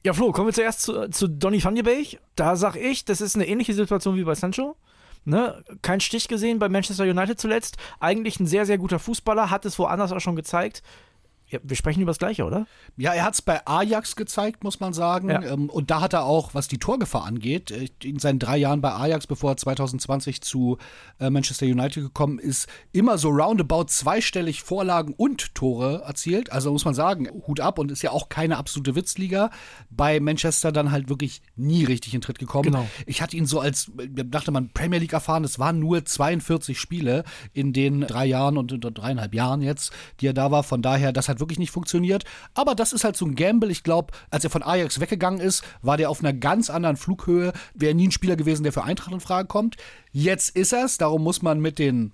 Ja, 0.03 0.13
Flo, 0.13 0.31
kommen 0.31 0.47
wir 0.47 0.53
zuerst 0.53 0.81
zu, 0.81 1.09
zu 1.09 1.27
Donny 1.27 1.63
van 1.63 1.75
de 1.75 1.83
Beek. 1.83 2.19
Da 2.35 2.55
sag 2.55 2.75
ich, 2.77 3.03
das 3.03 3.19
ist 3.19 3.35
eine 3.35 3.47
ähnliche 3.47 3.73
Situation 3.73 4.15
wie 4.15 4.23
bei 4.23 4.33
Sancho. 4.33 4.75
Ne? 5.25 5.61
Kein 5.81 5.99
Stich 5.99 6.27
gesehen 6.27 6.57
bei 6.57 6.69
Manchester 6.69 7.03
United 7.03 7.39
zuletzt. 7.39 7.77
Eigentlich 7.99 8.39
ein 8.39 8.47
sehr, 8.47 8.65
sehr 8.65 8.77
guter 8.77 8.97
Fußballer, 8.97 9.49
hat 9.49 9.65
es 9.65 9.77
woanders 9.77 10.13
auch 10.13 10.21
schon 10.21 10.35
gezeigt. 10.35 10.83
Ja, 11.49 11.59
wir 11.63 11.75
sprechen 11.75 12.01
über 12.01 12.11
das 12.11 12.19
Gleiche, 12.19 12.45
oder? 12.45 12.67
Ja, 12.95 13.13
er 13.13 13.23
hat 13.23 13.33
es 13.33 13.41
bei 13.41 13.65
Ajax 13.65 14.15
gezeigt, 14.15 14.63
muss 14.63 14.79
man 14.79 14.93
sagen. 14.93 15.29
Ja. 15.29 15.41
Ähm, 15.41 15.69
und 15.69 15.89
da 15.89 15.99
hat 15.99 16.13
er 16.13 16.23
auch, 16.23 16.53
was 16.53 16.67
die 16.67 16.77
Torgefahr 16.77 17.25
angeht, 17.25 17.71
äh, 17.71 17.87
in 18.03 18.19
seinen 18.19 18.37
drei 18.37 18.57
Jahren 18.57 18.81
bei 18.81 18.93
Ajax, 18.93 19.25
bevor 19.25 19.51
er 19.51 19.57
2020 19.57 20.41
zu 20.41 20.77
äh, 21.19 21.31
Manchester 21.31 21.65
United 21.65 22.03
gekommen 22.03 22.37
ist, 22.37 22.67
immer 22.91 23.17
so 23.17 23.29
roundabout 23.29 23.85
zweistellig 23.85 24.61
Vorlagen 24.61 25.15
und 25.17 25.55
Tore 25.55 26.03
erzielt. 26.05 26.51
Also 26.51 26.71
muss 26.71 26.85
man 26.85 26.93
sagen, 26.93 27.27
Hut 27.47 27.61
ab 27.61 27.79
und 27.79 27.91
ist 27.91 28.03
ja 28.03 28.11
auch 28.11 28.29
keine 28.29 28.57
absolute 28.57 28.93
Witzliga. 28.93 29.49
Bei 29.89 30.19
Manchester 30.19 30.71
dann 30.71 30.91
halt 30.91 31.09
wirklich 31.09 31.41
nie 31.55 31.83
richtig 31.83 32.13
in 32.13 32.21
Tritt 32.21 32.37
gekommen. 32.37 32.65
Genau. 32.65 32.87
Ich 33.07 33.23
hatte 33.23 33.35
ihn 33.35 33.47
so 33.47 33.59
als, 33.59 33.91
dachte 33.95 34.51
man, 34.51 34.69
Premier 34.69 34.99
League 34.99 35.13
erfahren, 35.13 35.43
es 35.43 35.57
waren 35.57 35.79
nur 35.79 36.05
42 36.05 36.79
Spiele 36.79 37.23
in 37.53 37.73
den 37.73 38.01
drei 38.01 38.27
Jahren 38.27 38.57
und 38.59 38.69
dreieinhalb 38.79 39.33
Jahren 39.33 39.63
jetzt, 39.63 39.91
die 40.19 40.27
er 40.27 40.33
da 40.33 40.51
war. 40.51 40.61
Von 40.61 40.83
daher, 40.83 41.11
das 41.11 41.27
hat 41.27 41.38
hat 41.39 41.41
wirklich 41.41 41.59
nicht 41.59 41.71
funktioniert. 41.71 42.25
Aber 42.53 42.75
das 42.75 42.93
ist 42.93 43.03
halt 43.03 43.17
so 43.17 43.25
ein 43.25 43.35
Gamble. 43.35 43.71
Ich 43.71 43.83
glaube, 43.83 44.13
als 44.29 44.43
er 44.43 44.49
von 44.49 44.63
Ajax 44.63 44.99
weggegangen 44.99 45.39
ist, 45.39 45.63
war 45.81 45.97
der 45.97 46.09
auf 46.09 46.19
einer 46.19 46.33
ganz 46.33 46.69
anderen 46.69 46.97
Flughöhe. 46.97 47.53
Wäre 47.73 47.95
nie 47.95 48.07
ein 48.07 48.11
Spieler 48.11 48.35
gewesen, 48.35 48.63
der 48.63 48.73
für 48.73 48.83
Eintracht 48.83 49.13
in 49.13 49.19
Frage 49.19 49.47
kommt. 49.47 49.77
Jetzt 50.11 50.55
ist 50.55 50.73
er 50.73 50.85
es. 50.85 50.97
Darum 50.97 51.23
muss 51.23 51.41
man 51.41 51.59
mit 51.59 51.79
den 51.79 52.13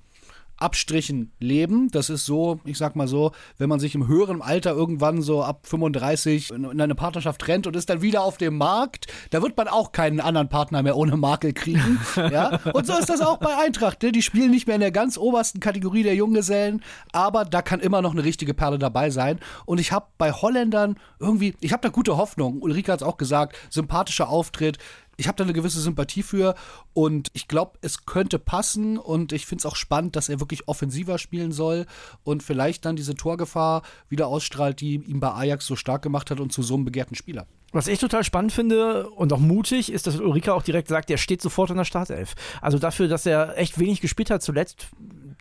Abstrichen 0.58 1.32
leben. 1.40 1.90
Das 1.92 2.10
ist 2.10 2.26
so, 2.26 2.60
ich 2.66 2.78
sag 2.78 2.96
mal 2.96 3.08
so, 3.08 3.32
wenn 3.58 3.70
man 3.70 3.80
sich 3.80 3.96
im 3.96 4.08
höheren 4.08 4.42
Alter 4.42 4.72
irgendwann 4.72 5.22
so 5.22 5.44
ab 5.44 5.68
35 5.68 6.52
in 6.52 6.82
eine 6.82 6.96
Partnerschaft 6.96 7.42
trennt 7.42 7.68
und 7.68 7.76
ist 7.76 7.90
dann 7.90 8.02
wieder 8.02 8.24
auf 8.24 8.38
dem 8.38 8.58
Markt, 8.58 9.08
da 9.32 9.42
wird 9.42 9.58
man 9.58 9.68
auch 9.68 9.92
keinen 9.92 10.20
anderen 10.20 10.50
Partner 10.50 10.84
mehr 10.84 10.98
ohne 10.98 11.18
Makel 11.18 11.54
kriegen. 11.54 12.00
ja? 12.16 12.60
Und 12.74 12.88
so 12.88 12.98
ist 12.98 13.10
das 13.10 13.22
auch 13.22 13.38
bei 13.38 13.58
Eintracht. 13.58 14.02
Ne? 14.04 14.12
Die 14.12 14.22
spielen 14.22 14.52
nicht 14.52 14.68
mehr 14.68 14.76
in 14.76 14.82
der 14.82 14.92
ganz 14.92 15.18
obersten 15.18 15.60
Kategorie 15.60 16.04
der 16.04 16.16
Junggesellen, 16.16 16.84
aber 17.12 17.46
da 17.46 17.62
kann 17.62 17.80
immer 17.80 18.02
noch 18.02 18.12
eine 18.12 18.24
richtige 18.24 18.54
Perle 18.54 18.80
dabei 18.80 19.10
sein. 19.10 19.40
Und 19.66 19.80
ich 19.80 19.92
habe 19.92 20.08
bei 20.18 20.32
Holländern 20.32 20.98
irgendwie, 21.20 21.56
ich 21.62 21.74
habe 21.74 21.82
da 21.82 21.90
gute 21.90 22.18
Hoffnung. 22.18 22.62
Ulrike 22.62 22.92
hat 22.92 23.02
es 23.02 23.08
auch 23.08 23.18
gesagt, 23.18 23.58
sympathischer 23.70 24.30
Auftritt 24.30 24.78
ich 25.18 25.28
habe 25.28 25.38
da 25.38 25.44
eine 25.44 25.54
gewisse 25.54 25.80
Sympathie 25.80 26.24
für 26.24 26.56
und 26.94 27.30
ich 27.34 27.48
glaube, 27.48 27.78
es 27.82 28.06
könnte 28.06 28.40
passen 28.40 28.98
und 28.98 29.32
ich 29.32 29.46
finde 29.46 29.62
es 29.62 29.66
auch 29.66 29.76
spannend, 29.76 30.16
dass 30.16 30.30
er 30.30 30.40
wirklich 30.40 30.68
offensiver 30.68 31.18
spielen 31.18 31.52
soll 31.52 31.86
und 32.24 32.44
vielleicht 32.44 32.86
dann 32.86 32.96
diese 32.96 33.16
Torgefahr 33.16 33.84
wieder 34.10 34.28
ausstrahlt, 34.28 34.82
die 34.82 34.96
ihn 34.96 35.20
bei 35.20 35.32
Ajax 35.32 35.66
so 35.66 35.76
stark 35.76 36.02
gemacht 36.02 36.32
hat 36.32 36.40
und 36.40 36.52
zu 36.52 36.64
so 36.64 36.76
einem 36.76 36.86
begehrten 36.86 37.16
Spieler. 37.16 37.48
Was 37.72 37.88
ich 37.88 38.00
total 38.00 38.24
spannend 38.24 38.54
finde 38.54 39.10
und 39.10 39.34
auch 39.34 39.40
mutig, 39.40 39.92
ist, 39.92 40.08
dass 40.08 40.18
Ulrika 40.18 40.54
auch 40.54 40.64
direkt 40.64 40.88
sagt, 40.88 41.12
er 41.12 41.18
steht 41.18 41.42
sofort 41.42 41.72
in 41.72 41.78
der 41.78 41.84
Startelf. 41.84 42.36
Also 42.62 42.80
dafür, 42.80 43.10
dass 43.10 43.26
er 43.26 43.58
echt 43.58 43.78
wenig 43.80 44.00
gespielt 44.00 44.30
hat 44.30 44.42
zuletzt, 44.42 44.88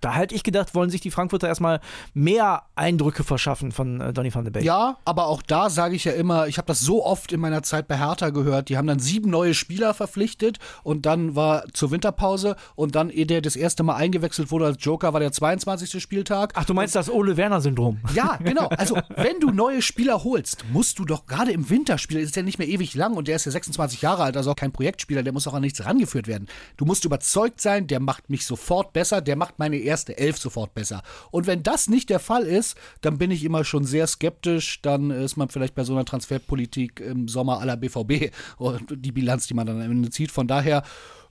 da 0.04 0.12
hätte 0.12 0.34
ich 0.34 0.42
gedacht, 0.42 0.74
wollen 0.74 0.90
sich 0.90 1.00
die 1.00 1.10
Frankfurter 1.10 1.48
erstmal 1.48 1.80
mehr 2.12 2.64
Eindrücke 2.74 3.24
verschaffen 3.24 3.72
von 3.72 4.02
äh, 4.02 4.12
Donny 4.12 4.34
van 4.34 4.44
de 4.44 4.52
Beek. 4.52 4.62
Ja, 4.62 4.98
aber 5.06 5.28
auch 5.28 5.40
da 5.40 5.70
sage 5.70 5.96
ich 5.96 6.04
ja 6.04 6.12
immer, 6.12 6.46
ich 6.46 6.58
habe 6.58 6.66
das 6.66 6.80
so 6.80 7.04
oft 7.04 7.32
in 7.32 7.40
meiner 7.40 7.62
Zeit 7.62 7.88
bei 7.88 7.96
Hertha 7.96 8.28
gehört. 8.28 8.68
Die 8.68 8.76
haben 8.76 8.86
dann 8.86 8.98
sieben 8.98 9.30
neue 9.30 9.54
Spieler 9.54 9.94
verpflichtet 9.94 10.58
und 10.82 11.06
dann 11.06 11.36
war 11.36 11.64
zur 11.72 11.90
Winterpause 11.90 12.56
und 12.74 12.94
dann, 12.94 13.08
ehe 13.08 13.24
der 13.24 13.40
das 13.40 13.56
erste 13.56 13.82
Mal 13.82 13.94
eingewechselt 13.94 14.50
wurde 14.50 14.66
als 14.66 14.76
Joker, 14.80 15.14
war 15.14 15.20
der 15.20 15.32
22. 15.32 16.02
Spieltag. 16.02 16.52
Ach, 16.54 16.66
du 16.66 16.74
meinst 16.74 16.94
das 16.94 17.08
Ole-Werner-Syndrom? 17.08 18.00
Ja, 18.14 18.36
genau. 18.44 18.68
Also, 18.76 18.98
wenn 19.16 19.40
du 19.40 19.52
neue 19.52 19.80
Spieler 19.80 20.22
holst, 20.22 20.66
musst 20.70 20.98
du 20.98 21.06
doch 21.06 21.24
gerade 21.24 21.50
im 21.50 21.70
Winterspiel, 21.70 22.18
ist 22.18 22.36
der 22.36 22.42
nicht 22.42 22.58
mehr 22.58 22.68
ewig 22.68 22.94
lang 22.94 23.14
und 23.14 23.26
der 23.26 23.36
ist 23.36 23.46
ja 23.46 23.52
26 23.52 24.02
Jahre 24.02 24.24
alt, 24.24 24.36
also 24.36 24.50
auch 24.50 24.56
kein 24.56 24.72
Projektspieler, 24.72 25.22
der 25.22 25.32
muss 25.32 25.46
auch 25.46 25.54
an 25.54 25.62
nichts 25.62 25.82
rangeführt 25.82 26.26
werden. 26.26 26.46
Du 26.76 26.84
musst 26.84 27.06
überzeugt 27.06 27.62
sein, 27.62 27.86
der 27.86 28.00
macht 28.00 28.28
mich 28.28 28.44
sofort 28.44 28.92
besser, 28.92 29.22
der 29.22 29.36
macht 29.36 29.58
meine 29.58 29.76
erste 29.76 29.93
erste 29.94 30.18
Elf 30.18 30.38
sofort 30.38 30.74
besser. 30.74 31.02
Und 31.30 31.46
wenn 31.46 31.62
das 31.62 31.88
nicht 31.88 32.10
der 32.10 32.18
Fall 32.18 32.42
ist, 32.42 32.76
dann 33.00 33.16
bin 33.16 33.30
ich 33.30 33.44
immer 33.44 33.62
schon 33.62 33.84
sehr 33.84 34.08
skeptisch. 34.08 34.82
Dann 34.82 35.12
ist 35.12 35.36
man 35.36 35.48
vielleicht 35.48 35.76
bei 35.76 35.84
so 35.84 35.92
einer 35.92 36.04
Transferpolitik 36.04 36.98
im 36.98 37.28
Sommer 37.28 37.60
aller 37.60 37.76
BVB 37.76 38.34
und 38.58 38.92
die 38.96 39.12
Bilanz, 39.12 39.46
die 39.46 39.54
man 39.54 39.68
dann 39.68 39.80
am 39.80 39.90
Ende 39.92 40.10
zieht. 40.10 40.32
Von 40.32 40.48
daher, 40.48 40.82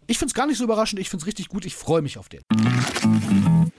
ich 0.08 0.18
finde 0.18 0.30
es 0.30 0.34
gar 0.34 0.48
nicht 0.48 0.58
so 0.58 0.64
überraschend. 0.64 1.02
Ich 1.02 1.10
finde 1.10 1.24
es 1.24 1.28
richtig 1.28 1.50
gut. 1.50 1.66
Ich 1.66 1.76
freue 1.76 2.02
mich 2.02 2.18
auf 2.18 2.30
den. 2.30 2.44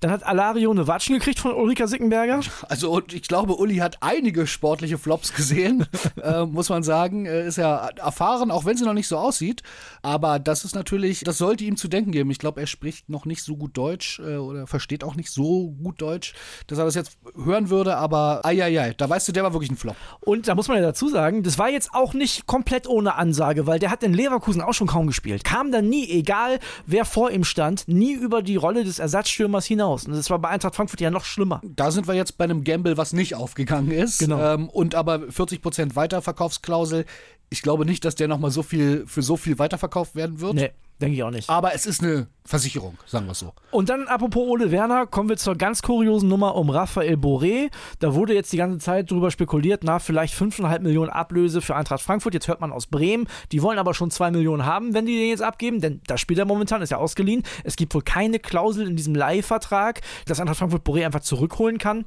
Dann 0.00 0.10
hat 0.10 0.26
Alario 0.26 0.70
eine 0.70 0.86
Watschen 0.86 1.14
gekriegt 1.14 1.38
von 1.38 1.54
Ulrika 1.54 1.86
Sickenberger. 1.86 2.40
Also 2.68 3.00
ich 3.10 3.22
glaube, 3.22 3.56
Uli 3.56 3.76
hat 3.76 3.98
einige 4.00 4.46
sportliche 4.46 4.98
Flops 4.98 5.32
gesehen, 5.32 5.86
äh, 6.22 6.44
muss 6.44 6.68
man 6.68 6.82
sagen. 6.82 7.24
Er 7.24 7.44
ist 7.44 7.56
ja 7.56 7.88
erfahren, 7.96 8.50
auch 8.50 8.66
wenn 8.66 8.76
sie 8.76 8.84
noch 8.84 8.92
nicht 8.92 9.08
so 9.08 9.16
aussieht. 9.16 9.62
Aber 10.02 10.38
das 10.38 10.64
ist 10.64 10.74
natürlich, 10.74 11.20
das 11.20 11.38
sollte 11.38 11.64
ihm 11.64 11.78
zu 11.78 11.88
denken 11.88 12.12
geben. 12.12 12.30
Ich 12.30 12.38
glaube, 12.38 12.60
er 12.60 12.66
spricht 12.66 13.08
noch 13.08 13.24
nicht 13.24 13.42
so 13.42 13.56
gut 13.56 13.76
Deutsch 13.76 14.20
äh, 14.20 14.36
oder 14.36 14.66
versteht 14.66 15.02
auch 15.02 15.14
nicht 15.14 15.30
so 15.30 15.70
gut 15.82 16.02
Deutsch, 16.02 16.34
dass 16.66 16.78
er 16.78 16.84
das 16.84 16.94
jetzt 16.94 17.16
hören 17.34 17.70
würde. 17.70 17.96
Aber 17.96 18.44
eieiei, 18.44 18.92
da 18.92 19.08
weißt 19.08 19.28
du, 19.28 19.32
der 19.32 19.44
war 19.44 19.54
wirklich 19.54 19.70
ein 19.70 19.76
Flop. 19.76 19.96
Und 20.20 20.46
da 20.46 20.54
muss 20.54 20.68
man 20.68 20.76
ja 20.76 20.82
dazu 20.82 21.08
sagen, 21.08 21.42
das 21.42 21.58
war 21.58 21.70
jetzt 21.70 21.94
auch 21.94 22.12
nicht 22.12 22.46
komplett 22.46 22.86
ohne 22.86 23.14
Ansage, 23.14 23.66
weil 23.66 23.78
der 23.78 23.90
hat 23.90 24.02
in 24.02 24.12
Leverkusen 24.12 24.60
auch 24.60 24.74
schon 24.74 24.88
kaum 24.88 25.06
gespielt. 25.06 25.42
Kam 25.42 25.72
dann 25.72 25.88
nie, 25.88 26.06
egal 26.10 26.58
wer 26.84 27.06
vor 27.06 27.30
ihm 27.30 27.44
stand, 27.44 27.88
nie 27.88 28.12
über 28.12 28.42
die 28.42 28.56
Rolle 28.56 28.84
des 28.84 28.98
Ersatzstürmers 28.98 29.64
hinaus 29.64 29.85
hinaus. 29.86 30.06
Und 30.06 30.14
das 30.14 30.30
war 30.30 30.38
bei 30.38 30.48
Eintracht 30.48 30.74
Frankfurt 30.74 31.00
ja 31.00 31.10
noch 31.10 31.24
schlimmer. 31.24 31.60
Da 31.64 31.90
sind 31.90 32.06
wir 32.08 32.14
jetzt 32.14 32.38
bei 32.38 32.44
einem 32.44 32.64
Gamble, 32.64 32.96
was 32.96 33.12
nicht 33.12 33.34
aufgegangen 33.34 33.90
ist. 33.90 34.18
Genau. 34.18 34.54
Ähm, 34.54 34.68
und 34.68 34.94
aber 34.94 35.16
40% 35.16 35.94
Weiterverkaufsklausel. 35.94 37.04
Ich 37.48 37.62
glaube 37.62 37.86
nicht, 37.86 38.04
dass 38.04 38.16
der 38.16 38.28
nochmal 38.28 38.50
so 38.50 38.62
viel 38.62 39.04
für 39.06 39.22
so 39.22 39.36
viel 39.36 39.58
weiterverkauft 39.58 40.14
werden 40.16 40.40
wird. 40.40 40.54
Nee. 40.54 40.70
Denke 41.00 41.16
ich 41.16 41.22
auch 41.22 41.30
nicht. 41.30 41.50
Aber 41.50 41.74
es 41.74 41.84
ist 41.84 42.02
eine 42.02 42.26
Versicherung, 42.46 42.96
sagen 43.04 43.26
wir 43.26 43.32
es 43.32 43.40
so. 43.40 43.52
Und 43.70 43.90
dann, 43.90 44.08
apropos 44.08 44.48
Ole 44.48 44.70
Werner, 44.70 45.06
kommen 45.06 45.28
wir 45.28 45.36
zur 45.36 45.54
ganz 45.54 45.82
kuriosen 45.82 46.28
Nummer 46.28 46.54
um 46.54 46.70
Raphael 46.70 47.16
Boré. 47.16 47.70
Da 47.98 48.14
wurde 48.14 48.32
jetzt 48.32 48.50
die 48.52 48.56
ganze 48.56 48.78
Zeit 48.78 49.10
drüber 49.10 49.30
spekuliert, 49.30 49.84
nach 49.84 50.00
vielleicht 50.00 50.34
5,5 50.34 50.80
Millionen 50.80 51.10
Ablöse 51.10 51.60
für 51.60 51.76
Eintracht 51.76 52.00
Frankfurt. 52.00 52.32
Jetzt 52.32 52.48
hört 52.48 52.62
man 52.62 52.72
aus 52.72 52.86
Bremen, 52.86 53.28
die 53.52 53.62
wollen 53.62 53.78
aber 53.78 53.92
schon 53.92 54.10
2 54.10 54.30
Millionen 54.30 54.64
haben, 54.64 54.94
wenn 54.94 55.04
die 55.04 55.18
den 55.18 55.28
jetzt 55.28 55.42
abgeben, 55.42 55.82
denn 55.82 56.00
da 56.06 56.16
spielt 56.16 56.38
er 56.38 56.46
momentan, 56.46 56.80
ist 56.80 56.90
ja 56.90 56.96
ausgeliehen. 56.96 57.42
Es 57.64 57.76
gibt 57.76 57.94
wohl 57.94 58.02
keine 58.02 58.38
Klausel 58.38 58.86
in 58.86 58.96
diesem 58.96 59.14
Leihvertrag, 59.14 60.00
dass 60.24 60.40
Eintracht 60.40 60.58
Frankfurt 60.58 60.86
Boré 60.86 61.04
einfach 61.04 61.20
zurückholen 61.20 61.76
kann. 61.76 62.06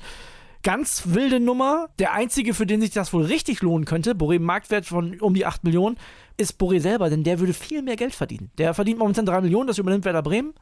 Ganz 0.61 1.03
wilde 1.05 1.39
Nummer. 1.39 1.89
Der 1.99 2.13
einzige, 2.13 2.53
für 2.53 2.65
den 2.65 2.81
sich 2.81 2.91
das 2.91 3.13
wohl 3.13 3.23
richtig 3.23 3.61
lohnen 3.61 3.85
könnte, 3.85 4.13
Boré 4.13 4.39
Marktwert 4.39 4.85
von 4.85 5.19
um 5.21 5.33
die 5.33 5.45
8 5.45 5.63
Millionen, 5.63 5.97
ist 6.37 6.59
Boré 6.59 6.79
selber, 6.79 7.09
denn 7.09 7.23
der 7.23 7.39
würde 7.39 7.53
viel 7.53 7.81
mehr 7.81 7.95
Geld 7.95 8.13
verdienen. 8.13 8.51
Der 8.57 8.73
verdient 8.73 8.99
momentan 8.99 9.25
3 9.25 9.41
Millionen, 9.41 9.67
das 9.67 9.77
übernimmt 9.77 10.05
Werder 10.05 10.21
Bremen. 10.21 10.53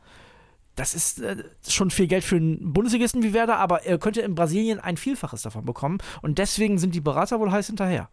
Das 0.75 0.94
ist 0.94 1.20
äh, 1.22 1.44
schon 1.68 1.89
viel 1.89 2.06
Geld 2.06 2.24
für 2.24 2.36
einen 2.36 2.72
Bundesligisten 2.72 3.24
wie 3.24 3.34
Werder, 3.34 3.58
aber 3.58 3.84
er 3.84 3.98
könnte 3.98 4.22
in 4.22 4.36
Brasilien 4.36 4.80
ein 4.80 4.98
Vielfaches 4.98 5.42
davon 5.42 5.66
bekommen. 5.66 5.98
Und 6.22 6.38
deswegen 6.38 6.77
sind 6.77 6.94
die 6.94 7.01
Berater 7.01 7.39
wohl 7.39 7.51
heiß 7.51 7.66
hinterher. 7.66 8.10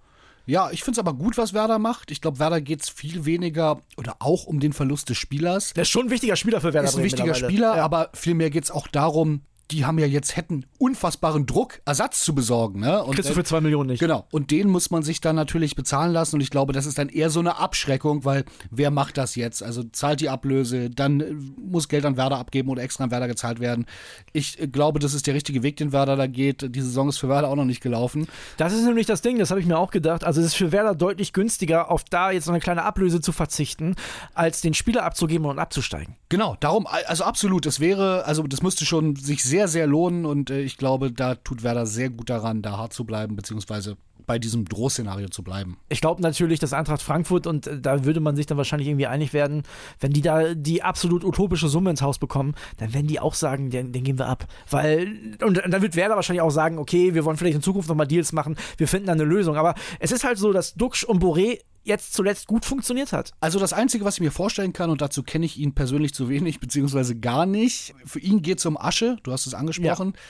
Ja, 0.47 0.71
ich 0.71 0.83
finde 0.83 1.01
es 1.01 1.07
aber 1.07 1.15
gut, 1.15 1.37
was 1.37 1.53
Werder 1.53 1.79
macht. 1.79 2.11
Ich 2.11 2.23
glaube, 2.23 2.39
Werder 2.39 2.63
geht 2.63 2.83
es 2.83 2.89
viel 2.89 3.27
weniger 3.27 3.81
oder 3.97 4.17
auch 4.21 4.47
um 4.47 4.61
den 4.61 4.73
Verlust 4.73 5.11
des 5.11 5.19
Spielers. 5.19 5.75
Der 5.75 5.83
ist 5.83 5.91
schon 5.91 6.07
ein 6.07 6.11
wichtiger 6.11 6.37
Spieler 6.37 6.61
für 6.61 6.73
Werder. 6.73 6.89
Ist 6.89 6.97
ein 6.97 7.05
wichtiger 7.05 7.35
Spieler, 7.35 7.77
ja. 7.77 7.85
aber 7.85 8.11
vielmehr 8.15 8.49
geht 8.51 8.65
es 8.65 8.71
auch 8.71 8.89
darum, 8.89 9.43
die 9.71 9.87
haben 9.87 9.99
ja 9.99 10.07
jetzt 10.07 10.37
hätten 10.37 10.67
unfassbaren 10.79 11.47
Druck, 11.47 11.81
Ersatz 11.87 12.21
zu 12.21 12.35
besorgen. 12.35 12.81
Ne? 12.81 13.03
Und 13.03 13.15
Kriegst 13.15 13.31
du 13.31 13.35
für 13.35 13.45
zwei 13.45 13.61
Millionen 13.61 13.91
nicht. 13.91 14.01
Genau. 14.01 14.27
Und 14.31 14.51
den 14.51 14.69
muss 14.69 14.91
man 14.91 15.03
sich 15.03 15.21
dann 15.21 15.37
natürlich 15.37 15.75
bezahlen 15.75 16.13
lassen. 16.13 16.37
Und 16.37 16.43
ich 16.43 16.51
glaube, 16.51 16.73
das 16.73 16.85
ist 16.85 16.99
dann 16.99 17.09
eher 17.09 17.31
so 17.31 17.41
eine 17.41 17.57
Abschreckung, 17.57 18.25
weil 18.25 18.45
wer 18.71 18.91
macht 18.91 19.17
das 19.17 19.37
jetzt? 19.37 19.63
Also 19.63 19.83
zahlt 19.83 20.21
die 20.21 20.29
Ablöse, 20.29 20.91
dann 20.91 21.21
äh, 21.21 21.33
muss 21.59 21.89
Geld 21.89 22.05
an 22.05 22.17
Werder 22.17 22.39
abgeben 22.39 22.69
oder 22.69 22.83
extra 22.83 23.05
an 23.05 23.11
Werder 23.11 23.27
gezahlt 23.27 23.61
werden. 23.61 23.87
Ich 24.33 24.61
äh, 24.61 24.67
glaube, 24.67 24.99
das 24.99 25.15
ist 25.15 25.27
der 25.27 25.35
richtige 25.35 25.63
Weg, 25.63 25.79
den 25.79 25.93
Werder 25.93 26.17
da 26.17 26.27
geht. 26.27 26.75
Die 26.75 26.81
Saison 26.83 27.09
ist 27.09 27.19
für 27.19 27.29
Werder 27.31 27.49
auch 27.49 27.57
noch 27.57 27.65
nicht 27.65 27.81
gelaufen. 27.81 28.29
Das 28.59 28.75
ist 28.75 28.85
nämlich 28.85 29.07
das 29.07 29.23
Ding, 29.23 29.39
das 29.39 29.51
habe 29.51 29.61
ich 29.61 29.67
mir 29.67 29.79
auch 29.79 29.91
gedacht. 29.91 30.25
Also 30.25 30.41
es 30.41 30.49
ist 30.49 30.55
für 30.55 30.73
Werder 30.73 30.95
deutlich 30.95 31.33
günstiger, 31.33 31.91
auf 31.91 32.05
da 32.05 32.31
jetzt 32.31 32.45
so 32.45 32.51
eine 32.51 32.61
kleine 32.61 32.83
Ablöse 32.83 33.23
zu 33.23 33.33
verzichten, 33.33 33.97
als 34.35 34.61
den 34.61 34.75
Spieler 34.75 35.05
abzugeben 35.05 35.47
und 35.47 35.59
abzusteigen. 35.59 36.17
Genau, 36.29 36.57
darum, 36.61 36.87
also 36.87 37.25
absolut. 37.25 37.65
Es 37.65 37.81
wäre, 37.81 38.25
also 38.27 38.43
das 38.43 38.61
müsste 38.61 38.85
schon 38.85 39.17
sich 39.17 39.43
sehr, 39.43 39.54
sehr 39.69 39.87
lohnen 39.87 40.27
und 40.27 40.51
äh, 40.51 40.61
ich 40.61 40.77
glaube, 40.77 41.13
da 41.13 41.35
tut 41.35 41.63
Werder 41.63 41.87
sehr 41.87 42.11
gut 42.11 42.31
daran, 42.31 42.63
da 42.63 42.79
hart 42.79 42.93
zu 42.93 43.05
bleiben, 43.05 43.37
beziehungsweise 43.37 43.97
bei 44.27 44.39
diesem 44.39 44.65
Drohszenario 44.65 45.29
zu 45.29 45.43
bleiben. 45.43 45.77
Ich 45.89 46.01
glaube 46.01 46.23
natürlich, 46.23 46.59
dass 46.59 46.73
Eintracht 46.73 47.03
Frankfurt, 47.03 47.47
und 47.47 47.67
äh, 47.67 47.81
da 47.81 48.05
würde 48.05 48.21
man 48.21 48.37
sich 48.37 48.47
dann 48.47 48.57
wahrscheinlich 48.59 48.89
irgendwie 48.89 49.07
einig 49.07 49.33
werden, 49.33 49.63
wenn 50.01 50.13
die 50.13 50.23
da 50.23 50.55
die 50.55 50.83
absolut 50.83 51.25
utopische 51.25 51.69
Summe 51.69 51.91
ins 51.91 52.03
Haus 52.03 52.19
bekommen, 52.19 52.55
dann 52.79 52.95
werden 52.95 53.07
die 53.07 53.21
auch 53.21 53.35
sagen, 53.35 53.71
den, 53.71 53.93
den 53.93 54.05
gehen 54.05 54.19
wir 54.19 54.29
ab. 54.29 54.47
Weil, 54.71 55.37
und 55.43 55.61
dann 55.67 55.83
wird 55.83 55.97
Werder 55.97 56.17
wahrscheinlich 56.17 56.43
auch 56.43 56.51
sagen, 56.51 56.79
okay, 56.79 57.15
wir 57.15 57.25
wollen 57.25 57.37
vielleicht 57.37 57.57
in 57.57 57.63
Zukunft 57.63 57.89
nochmal 57.89 58.07
Deals 58.07 58.33
machen, 58.33 58.57
wir 58.77 58.89
finden 58.89 59.07
da 59.07 59.13
eine 59.13 59.25
Lösung. 59.25 59.57
Aber 59.57 59.75
es 60.01 60.13
ist 60.13 60.25
halt 60.25 60.39
so, 60.39 60.53
dass 60.53 60.75
Duxch 60.75 61.05
und 61.05 61.23
Boré 61.23 61.61
jetzt 61.85 62.15
zuletzt 62.15 62.47
gut 62.47 62.65
funktioniert 62.65 63.13
hat. 63.13 63.33
Also 63.41 63.59
das 63.59 63.73
Einzige, 63.73 64.05
was 64.05 64.15
ich 64.15 64.21
mir 64.21 64.33
vorstellen 64.33 64.73
kann, 64.73 64.91
und 64.91 65.01
dazu 65.01 65.23
kenne 65.23 65.47
ich 65.47 65.59
ihn 65.59 65.75
persönlich 65.75 66.15
zu 66.15 66.29
wenig, 66.29 66.61
beziehungsweise 66.61 67.15
gar 67.17 67.47
nicht, 67.47 67.95
für 68.05 68.21
ihn 68.21 68.43
geht 68.43 68.59
es 68.59 68.67
um 68.67 68.77
Asche, 68.77 69.19
du 69.23 69.33
hast 69.33 69.47
es 69.47 69.55
angesprochen. 69.55 70.13
Ja. 70.15 70.21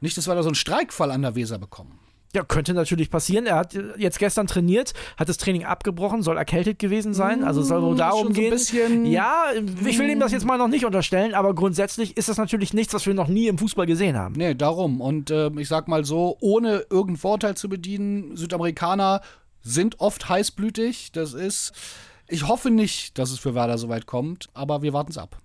Nicht, 0.00 0.16
dass 0.16 0.28
wir 0.28 0.34
da 0.34 0.42
so 0.42 0.48
einen 0.48 0.54
Streikfall 0.54 1.10
an 1.10 1.22
der 1.22 1.34
Weser 1.34 1.58
bekommen. 1.58 1.98
Ja, 2.34 2.44
könnte 2.44 2.74
natürlich 2.74 3.10
passieren. 3.10 3.46
Er 3.46 3.56
hat 3.56 3.76
jetzt 3.96 4.18
gestern 4.18 4.46
trainiert, 4.46 4.92
hat 5.16 5.30
das 5.30 5.38
Training 5.38 5.64
abgebrochen, 5.64 6.22
soll 6.22 6.36
erkältet 6.36 6.78
gewesen 6.78 7.14
sein. 7.14 7.42
Also 7.42 7.62
soll 7.62 7.82
wohl 7.82 7.94
mm, 7.94 7.98
darum 7.98 8.26
so 8.28 8.32
gehen. 8.34 9.06
ja, 9.06 9.44
ich 9.86 9.98
will 9.98 10.10
ihm 10.10 10.20
das 10.20 10.32
jetzt 10.32 10.44
mal 10.44 10.58
noch 10.58 10.68
nicht 10.68 10.84
unterstellen, 10.84 11.32
aber 11.32 11.54
grundsätzlich 11.54 12.18
ist 12.18 12.28
das 12.28 12.36
natürlich 12.36 12.74
nichts, 12.74 12.92
was 12.92 13.06
wir 13.06 13.14
noch 13.14 13.28
nie 13.28 13.48
im 13.48 13.56
Fußball 13.56 13.86
gesehen 13.86 14.18
haben. 14.18 14.34
Nee, 14.36 14.54
darum. 14.54 15.00
Und 15.00 15.30
äh, 15.30 15.50
ich 15.56 15.68
sag 15.68 15.88
mal 15.88 16.04
so, 16.04 16.36
ohne 16.40 16.84
irgendeinen 16.90 17.16
Vorteil 17.16 17.56
zu 17.56 17.70
bedienen, 17.70 18.36
Südamerikaner 18.36 19.22
sind 19.68 20.00
oft 20.00 20.28
heißblütig. 20.28 21.12
Das 21.12 21.34
ist. 21.34 21.72
Ich 22.26 22.46
hoffe 22.46 22.70
nicht, 22.70 23.18
dass 23.18 23.30
es 23.30 23.38
für 23.38 23.54
Werder 23.54 23.78
so 23.78 23.88
weit 23.88 24.06
kommt, 24.06 24.48
aber 24.52 24.82
wir 24.82 24.92
warten 24.92 25.12
es 25.12 25.18
ab. 25.18 25.38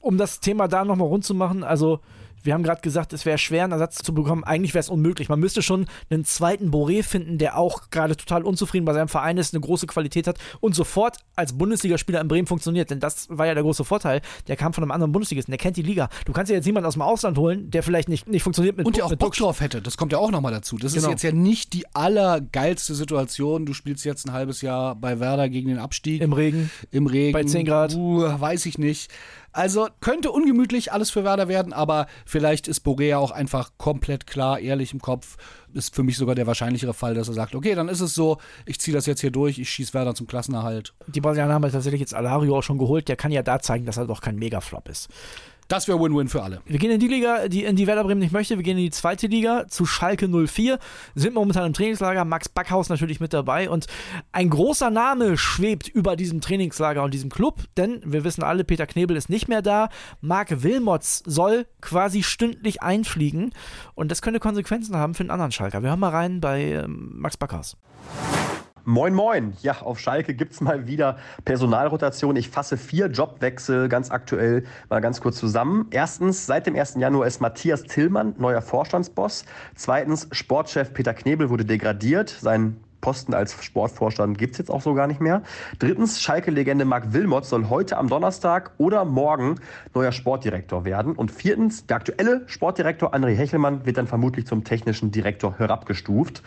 Um 0.00 0.18
das 0.18 0.40
Thema 0.40 0.68
da 0.68 0.84
nochmal 0.84 1.08
rund 1.08 1.24
zu 1.24 1.34
machen, 1.34 1.64
also 1.64 2.00
wir 2.46 2.54
haben 2.54 2.62
gerade 2.62 2.80
gesagt, 2.80 3.12
es 3.12 3.26
wäre 3.26 3.38
schwer, 3.38 3.64
einen 3.64 3.72
Ersatz 3.72 3.96
zu 3.96 4.14
bekommen. 4.14 4.44
Eigentlich 4.44 4.72
wäre 4.72 4.80
es 4.80 4.88
unmöglich. 4.88 5.28
Man 5.28 5.40
müsste 5.40 5.62
schon 5.62 5.86
einen 6.08 6.24
zweiten 6.24 6.70
Boré 6.70 7.02
finden, 7.02 7.38
der 7.38 7.58
auch 7.58 7.90
gerade 7.90 8.16
total 8.16 8.44
unzufrieden 8.44 8.84
bei 8.84 8.94
seinem 8.94 9.08
Verein 9.08 9.36
ist, 9.36 9.52
eine 9.52 9.60
große 9.60 9.86
Qualität 9.86 10.26
hat 10.26 10.38
und 10.60 10.74
sofort 10.74 11.18
als 11.34 11.58
Bundesligaspieler 11.58 12.20
in 12.20 12.28
Bremen 12.28 12.46
funktioniert. 12.46 12.90
Denn 12.90 13.00
das 13.00 13.26
war 13.28 13.46
ja 13.46 13.54
der 13.54 13.62
große 13.62 13.84
Vorteil. 13.84 14.22
Der 14.48 14.56
kam 14.56 14.72
von 14.72 14.84
einem 14.84 14.92
anderen 14.92 15.12
Bundesligisten, 15.12 15.52
der 15.52 15.58
kennt 15.58 15.76
die 15.76 15.82
Liga. 15.82 16.08
Du 16.24 16.32
kannst 16.32 16.50
ja 16.50 16.56
jetzt 16.56 16.66
jemanden 16.66 16.86
aus 16.86 16.94
dem 16.94 17.02
Ausland 17.02 17.36
holen, 17.36 17.70
der 17.70 17.82
vielleicht 17.82 18.08
nicht, 18.08 18.28
nicht 18.28 18.42
funktioniert 18.42 18.76
mit 18.76 18.86
Und 18.86 18.96
der 18.96 19.06
auch 19.06 19.14
Bock 19.16 19.34
drauf 19.34 19.60
hätte. 19.60 19.82
Das 19.82 19.96
kommt 19.96 20.12
ja 20.12 20.18
auch 20.18 20.30
nochmal 20.30 20.52
dazu. 20.52 20.78
Das 20.78 20.94
genau. 20.94 21.06
ist 21.06 21.10
jetzt 21.10 21.22
ja 21.22 21.32
nicht 21.32 21.72
die 21.72 21.84
allergeilste 21.94 22.94
Situation. 22.94 23.66
Du 23.66 23.74
spielst 23.74 24.04
jetzt 24.04 24.26
ein 24.26 24.32
halbes 24.32 24.62
Jahr 24.62 24.94
bei 24.94 25.20
Werder 25.20 25.48
gegen 25.48 25.68
den 25.68 25.78
Abstieg. 25.78 26.22
Im 26.22 26.32
Regen. 26.32 26.70
Im 26.92 27.06
Regen. 27.06 27.32
Bei 27.32 27.44
10 27.44 27.66
Grad. 27.66 27.94
Uh, 27.94 28.22
weiß 28.22 28.66
ich 28.66 28.78
nicht. 28.78 29.10
Also 29.56 29.88
könnte 30.00 30.32
ungemütlich 30.32 30.92
alles 30.92 31.10
für 31.10 31.24
Werder 31.24 31.48
werden, 31.48 31.72
aber 31.72 32.08
vielleicht 32.26 32.68
ist 32.68 32.80
Borea 32.80 33.16
auch 33.16 33.30
einfach 33.30 33.70
komplett 33.78 34.26
klar, 34.26 34.60
ehrlich 34.60 34.92
im 34.92 35.00
Kopf. 35.00 35.38
Ist 35.72 35.94
für 35.94 36.02
mich 36.02 36.18
sogar 36.18 36.34
der 36.34 36.46
wahrscheinlichere 36.46 36.92
Fall, 36.92 37.14
dass 37.14 37.28
er 37.28 37.34
sagt, 37.34 37.54
okay, 37.54 37.74
dann 37.74 37.88
ist 37.88 38.02
es 38.02 38.14
so, 38.14 38.36
ich 38.66 38.78
ziehe 38.78 38.94
das 38.94 39.06
jetzt 39.06 39.22
hier 39.22 39.30
durch, 39.30 39.58
ich 39.58 39.70
schieße 39.70 39.94
Werder 39.94 40.14
zum 40.14 40.26
Klassenerhalt. 40.26 40.92
Die 41.06 41.22
Brasilianer 41.22 41.54
haben 41.54 41.72
tatsächlich 41.72 42.02
jetzt 42.02 42.12
Alario 42.12 42.58
auch 42.58 42.62
schon 42.62 42.76
geholt, 42.76 43.08
der 43.08 43.16
kann 43.16 43.32
ja 43.32 43.42
da 43.42 43.58
zeigen, 43.58 43.86
dass 43.86 43.96
er 43.96 44.06
doch 44.06 44.20
kein 44.20 44.36
Megaflop 44.36 44.90
ist. 44.90 45.08
Das 45.68 45.88
wäre 45.88 46.00
Win-Win 46.00 46.28
für 46.28 46.42
alle. 46.42 46.60
Wir 46.64 46.78
gehen 46.78 46.90
in 46.90 47.00
die 47.00 47.08
Liga, 47.08 47.48
die 47.48 47.64
in 47.64 47.74
die 47.74 47.86
Werder 47.86 48.04
Bremen 48.04 48.20
nicht 48.20 48.32
möchte. 48.32 48.56
Wir 48.56 48.62
gehen 48.62 48.78
in 48.78 48.84
die 48.84 48.90
zweite 48.90 49.26
Liga 49.26 49.66
zu 49.68 49.84
Schalke 49.84 50.28
04. 50.28 50.78
Sind 51.14 51.34
momentan 51.34 51.66
im 51.66 51.72
Trainingslager. 51.72 52.24
Max 52.24 52.48
Backhaus 52.48 52.88
natürlich 52.88 53.18
mit 53.18 53.32
dabei. 53.32 53.68
Und 53.68 53.86
ein 54.30 54.48
großer 54.48 54.90
Name 54.90 55.36
schwebt 55.36 55.88
über 55.88 56.14
diesem 56.14 56.40
Trainingslager 56.40 57.02
und 57.02 57.12
diesem 57.12 57.30
Club. 57.30 57.64
Denn 57.76 58.00
wir 58.04 58.22
wissen 58.22 58.44
alle, 58.44 58.62
Peter 58.62 58.86
Knebel 58.86 59.16
ist 59.16 59.28
nicht 59.28 59.48
mehr 59.48 59.62
da. 59.62 59.88
Marc 60.20 60.62
Wilmots 60.62 61.22
soll 61.26 61.66
quasi 61.80 62.22
stündlich 62.22 62.82
einfliegen. 62.82 63.52
Und 63.94 64.10
das 64.12 64.22
könnte 64.22 64.38
Konsequenzen 64.38 64.96
haben 64.96 65.14
für 65.14 65.24
einen 65.24 65.30
anderen 65.30 65.52
Schalker. 65.52 65.82
Wir 65.82 65.90
hören 65.90 66.00
mal 66.00 66.10
rein 66.10 66.40
bei 66.40 66.62
ähm, 66.62 67.10
Max 67.16 67.36
Backhaus. 67.36 67.76
Moin, 68.88 69.14
moin. 69.14 69.54
Ja, 69.62 69.82
auf 69.82 69.98
Schalke 69.98 70.32
gibt 70.32 70.52
es 70.52 70.60
mal 70.60 70.86
wieder 70.86 71.16
Personalrotation. 71.44 72.36
Ich 72.36 72.50
fasse 72.50 72.76
vier 72.76 73.08
Jobwechsel 73.08 73.88
ganz 73.88 74.12
aktuell 74.12 74.62
mal 74.88 75.00
ganz 75.00 75.20
kurz 75.20 75.38
zusammen. 75.38 75.88
Erstens, 75.90 76.46
seit 76.46 76.68
dem 76.68 76.76
1. 76.76 76.94
Januar 76.94 77.26
ist 77.26 77.40
Matthias 77.40 77.82
Tillmann 77.82 78.36
neuer 78.38 78.62
Vorstandsboss. 78.62 79.44
Zweitens, 79.74 80.28
Sportchef 80.30 80.94
Peter 80.94 81.14
Knebel 81.14 81.50
wurde 81.50 81.64
degradiert. 81.64 82.28
Sein 82.28 82.76
Posten 83.00 83.34
als 83.34 83.60
Sportvorstand 83.60 84.38
gibt 84.38 84.52
es 84.52 84.58
jetzt 84.58 84.70
auch 84.70 84.82
so 84.82 84.94
gar 84.94 85.08
nicht 85.08 85.20
mehr. 85.20 85.42
Drittens, 85.80 86.22
Schalke-Legende 86.22 86.84
Marc 86.84 87.12
Wilmot 87.12 87.44
soll 87.44 87.68
heute 87.68 87.96
am 87.96 88.08
Donnerstag 88.08 88.70
oder 88.78 89.04
morgen 89.04 89.56
neuer 89.94 90.12
Sportdirektor 90.12 90.84
werden. 90.84 91.16
Und 91.16 91.32
viertens, 91.32 91.86
der 91.86 91.96
aktuelle 91.96 92.42
Sportdirektor 92.46 93.12
André 93.12 93.34
Hechelmann 93.34 93.84
wird 93.84 93.96
dann 93.98 94.06
vermutlich 94.06 94.46
zum 94.46 94.62
technischen 94.62 95.10
Direktor 95.10 95.58
herabgestuft. 95.58 96.44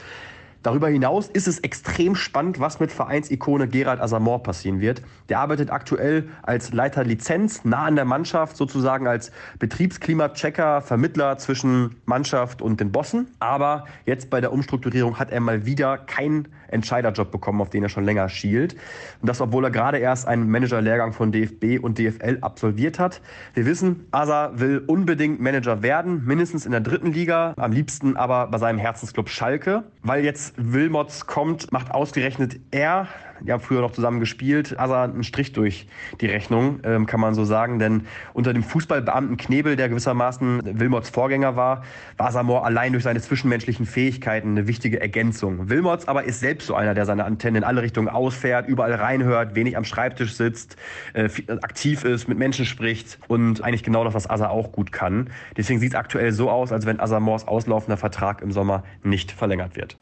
Darüber 0.62 0.90
hinaus 0.90 1.30
ist 1.30 1.48
es 1.48 1.60
extrem 1.60 2.16
spannend, 2.16 2.60
was 2.60 2.82
mit 2.82 2.92
Vereinsikone 2.92 3.70
Gerald 3.70 4.02
Asamor 4.02 4.44
passieren 4.44 4.82
wird. 4.82 5.02
Der 5.30 5.40
arbeitet 5.40 5.72
aktuell 5.72 6.28
als 6.42 6.74
Leiter 6.74 7.06
Lizenz 7.06 7.64
nah 7.64 7.86
an 7.86 7.96
der 7.96 8.04
Mannschaft, 8.04 8.58
sozusagen 8.58 9.08
als 9.08 9.32
Betriebsklimachecker, 9.60 10.82
Vermittler 10.82 11.38
zwischen 11.38 11.96
Mannschaft 12.06 12.62
und 12.62 12.82
den 12.82 12.92
Bossen. 12.92 13.28
Aber 13.40 13.86
jetzt 14.06 14.30
bei 14.30 14.42
der 14.42 14.52
Umstrukturierung 14.52 15.18
hat 15.18 15.32
er 15.32 15.40
mal 15.40 15.66
wieder 15.66 15.98
keinen 15.98 16.50
Entscheiderjob 16.72 17.32
bekommen, 17.32 17.62
auf 17.62 17.70
den 17.70 17.84
er 17.84 17.90
schon 17.90 18.04
länger 18.04 18.30
schielt. 18.30 18.74
Und 19.22 19.30
das, 19.30 19.42
obwohl 19.42 19.64
er 19.64 19.72
gerade 19.72 19.98
erst 19.98 20.28
einen 20.28 20.50
Managerlehrgang 20.50 21.14
von 21.14 21.32
DFB 21.32 21.82
und 21.82 21.98
DFL 21.98 22.40
absolviert 22.42 23.00
hat. 23.00 23.22
Wir 23.54 23.66
wissen, 23.66 24.08
Asa 24.12 24.52
will 24.56 24.84
unbedingt 24.86 25.40
Manager 25.40 25.82
werden, 25.82 26.26
mindestens 26.26 26.66
in 26.66 26.72
der 26.72 26.82
dritten 26.82 27.14
Liga, 27.14 27.54
am 27.58 27.72
liebsten 27.72 28.18
aber 28.18 28.48
bei 28.48 28.58
seinem 28.58 28.78
Herzensclub 28.78 29.30
Schalke, 29.30 29.84
weil 30.04 30.24
jetzt 30.24 30.49
Wilmots 30.58 31.26
kommt, 31.26 31.72
macht 31.72 31.92
ausgerechnet 31.92 32.60
er, 32.72 33.08
haben 33.48 33.62
früher 33.62 33.82
noch 33.82 33.92
zusammen 33.92 34.20
gespielt, 34.20 34.78
also 34.78 34.94
einen 34.94 35.24
Strich 35.24 35.54
durch 35.54 35.88
die 36.22 36.28
Rechnung, 36.28 36.80
ähm, 36.84 37.06
kann 37.06 37.20
man 37.20 37.34
so 37.34 37.46
sagen. 37.46 37.80
Denn 37.80 38.04
unter 38.34 38.54
dem 38.54 38.64
Fußballbeamten 38.64 39.38
Knebel, 39.38 39.76
der 39.76 39.90
gewissermaßen 39.90 40.80
Wilmots 40.80 41.10
Vorgänger 41.10 41.56
war, 41.56 41.84
war 42.18 42.32
Samor 42.32 42.66
allein 42.66 42.92
durch 42.92 43.04
seine 43.04 43.22
zwischenmenschlichen 43.22 43.86
Fähigkeiten 43.86 44.52
eine 44.52 44.68
wichtige 44.68 45.00
Ergänzung. 45.02 45.70
Wilmots 45.70 46.08
aber 46.08 46.24
ist 46.24 46.40
selbst 46.40 46.68
so 46.68 46.76
einer, 46.76 46.94
der 46.94 47.06
seine 47.06 47.26
Antennen 47.26 47.58
in 47.58 47.64
alle 47.64 47.82
Richtungen 47.82 48.10
ausfährt, 48.10 48.68
überall 48.68 48.94
reinhört, 48.94 49.56
wenig 49.56 49.78
am 49.78 49.84
Schreibtisch 49.84 50.34
sitzt, 50.34 50.76
äh, 51.14 51.30
aktiv 51.62 52.04
ist, 52.04 52.28
mit 52.28 52.38
Menschen 52.38 52.66
spricht 52.66 53.20
und 53.28 53.64
eigentlich 53.64 53.84
genau 53.84 54.04
das, 54.04 54.14
was 54.14 54.30
Asa 54.30 54.50
auch 54.50 54.72
gut 54.72 54.92
kann. 54.92 55.30
Deswegen 55.58 55.80
sieht 55.80 55.94
es 55.94 55.96
aktuell 55.96 56.32
so 56.32 56.50
aus, 56.50 56.72
als 56.72 56.86
wenn 56.86 57.00
Asamors 57.00 57.48
auslaufender 57.48 57.98
Vertrag 57.98 58.42
im 58.42 58.52
Sommer 58.52 58.84
nicht 59.04 59.32
verlängert 59.32 59.76
wird. 59.76 59.98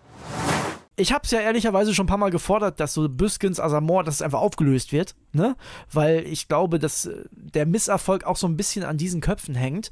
Ich 1.00 1.14
habe 1.14 1.22
es 1.26 1.32
ja 1.32 1.40
ehrlicherweise 1.40 1.94
schon 1.94 2.06
ein 2.06 2.10
paar 2.10 2.18
Mal 2.18 2.32
gefordert, 2.32 2.80
dass 2.80 2.94
so 2.94 3.08
Büskens, 3.08 3.60
Asamor, 3.60 4.04
dass 4.04 4.16
es 4.16 4.22
einfach 4.24 4.42
aufgelöst 4.42 4.92
wird, 4.92 5.16
ne? 5.32 5.56
Weil 5.92 6.26
ich 6.26 6.48
glaube, 6.48 6.80
dass 6.80 7.06
äh, 7.06 7.24
der 7.32 7.68
Misserfolg 7.68 8.24
auch 8.24 8.36
so 8.36 8.48
ein 8.48 8.58
bisschen 8.58 8.84
an 8.84 8.98
diesen 8.98 9.22
Köpfen 9.22 9.54
hängt. 9.54 9.92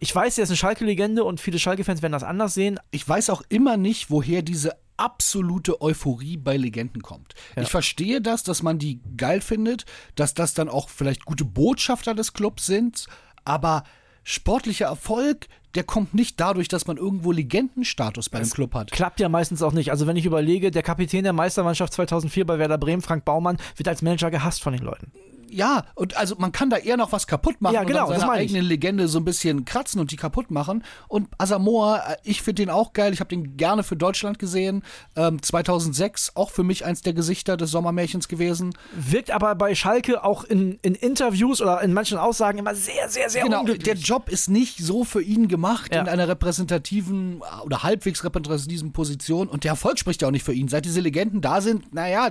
Ich 0.00 0.14
weiß, 0.14 0.36
er 0.36 0.44
ist 0.44 0.50
eine 0.50 0.58
Schalke-Legende 0.58 1.24
und 1.24 1.40
viele 1.40 1.58
Schalke-Fans 1.58 2.02
werden 2.02 2.12
das 2.12 2.24
anders 2.24 2.52
sehen. 2.52 2.78
Ich 2.90 3.08
weiß 3.08 3.30
auch 3.30 3.42
immer 3.48 3.78
nicht, 3.78 4.10
woher 4.10 4.42
diese 4.42 4.76
absolute 4.96 5.80
Euphorie 5.80 6.36
bei 6.36 6.56
Legenden 6.56 7.02
kommt. 7.02 7.34
Ja. 7.56 7.62
Ich 7.62 7.70
verstehe 7.70 8.20
das, 8.20 8.42
dass 8.42 8.62
man 8.62 8.78
die 8.78 9.00
geil 9.16 9.40
findet, 9.40 9.86
dass 10.14 10.34
das 10.34 10.54
dann 10.54 10.68
auch 10.68 10.88
vielleicht 10.88 11.24
gute 11.24 11.44
Botschafter 11.44 12.14
des 12.14 12.32
Clubs 12.32 12.66
sind, 12.66 13.06
aber 13.44 13.84
sportlicher 14.24 14.86
Erfolg, 14.86 15.46
der 15.74 15.84
kommt 15.84 16.14
nicht 16.14 16.40
dadurch, 16.40 16.68
dass 16.68 16.86
man 16.86 16.96
irgendwo 16.96 17.32
Legendenstatus 17.32 18.28
bei 18.28 18.40
dem 18.40 18.50
Club 18.50 18.74
hat. 18.74 18.90
Klappt 18.90 19.20
ja 19.20 19.28
meistens 19.28 19.62
auch 19.62 19.72
nicht. 19.72 19.90
Also 19.90 20.06
wenn 20.06 20.16
ich 20.16 20.24
überlege, 20.24 20.70
der 20.70 20.82
Kapitän 20.82 21.24
der 21.24 21.32
Meistermannschaft 21.32 21.92
2004 21.92 22.46
bei 22.46 22.58
Werder 22.58 22.78
Bremen, 22.78 23.02
Frank 23.02 23.24
Baumann, 23.24 23.58
wird 23.76 23.88
als 23.88 24.02
Manager 24.02 24.30
gehasst 24.30 24.62
von 24.62 24.72
den 24.72 24.82
Leuten. 24.82 25.12
Ja, 25.50 25.84
und 25.94 26.16
also 26.16 26.34
man 26.38 26.52
kann 26.52 26.70
da 26.70 26.76
eher 26.76 26.96
noch 26.96 27.12
was 27.12 27.26
kaputt 27.26 27.60
machen 27.60 27.74
Ja, 27.74 27.84
genau, 27.84 28.06
und 28.08 28.14
an 28.14 28.20
seiner 28.20 28.32
eigenen 28.32 28.64
Legende 28.64 29.08
so 29.08 29.18
ein 29.18 29.24
bisschen 29.24 29.64
kratzen 29.64 30.00
und 30.00 30.10
die 30.10 30.16
kaputt 30.16 30.50
machen. 30.50 30.84
Und 31.08 31.28
Asamoah, 31.38 32.02
äh, 32.08 32.16
ich 32.24 32.42
finde 32.42 32.62
den 32.62 32.70
auch 32.70 32.92
geil. 32.92 33.12
Ich 33.12 33.20
habe 33.20 33.28
den 33.28 33.56
gerne 33.56 33.82
für 33.82 33.96
Deutschland 33.96 34.38
gesehen. 34.38 34.82
Ähm, 35.16 35.42
2006 35.42 36.32
auch 36.34 36.50
für 36.50 36.62
mich 36.64 36.84
eins 36.84 37.02
der 37.02 37.12
Gesichter 37.12 37.56
des 37.56 37.70
Sommermärchens 37.70 38.28
gewesen. 38.28 38.74
Wirkt 38.94 39.30
aber 39.30 39.54
bei 39.54 39.74
Schalke 39.74 40.24
auch 40.24 40.44
in, 40.44 40.78
in 40.82 40.94
Interviews 40.94 41.60
oder 41.60 41.80
in 41.82 41.92
manchen 41.92 42.18
Aussagen 42.18 42.58
immer 42.58 42.74
sehr, 42.74 43.08
sehr, 43.08 43.30
sehr 43.30 43.44
Genau, 43.44 43.60
unglücklich. 43.60 43.84
der 43.84 43.94
Job 43.96 44.28
ist 44.28 44.48
nicht 44.48 44.78
so 44.78 45.04
für 45.04 45.22
ihn 45.22 45.48
gemacht 45.48 45.94
Ja. 45.94 46.00
in 46.02 46.08
einer 46.08 46.28
repräsentativen 46.28 47.40
äh, 47.40 47.62
oder 47.64 47.82
halbwegs 47.82 48.24
repräsentativen 48.24 48.92
Position 48.92 49.48
und 49.48 49.64
der 49.64 49.70
Erfolg 49.72 49.98
spricht 49.98 50.22
ja 50.22 50.28
auch 50.28 50.32
nicht 50.32 50.44
für 50.44 50.52
ihn. 50.52 50.68
Seit 50.68 50.84
diese 50.84 51.00
Legenden 51.00 51.40
da 51.40 51.60
sind, 51.60 51.94
naja, 51.94 52.30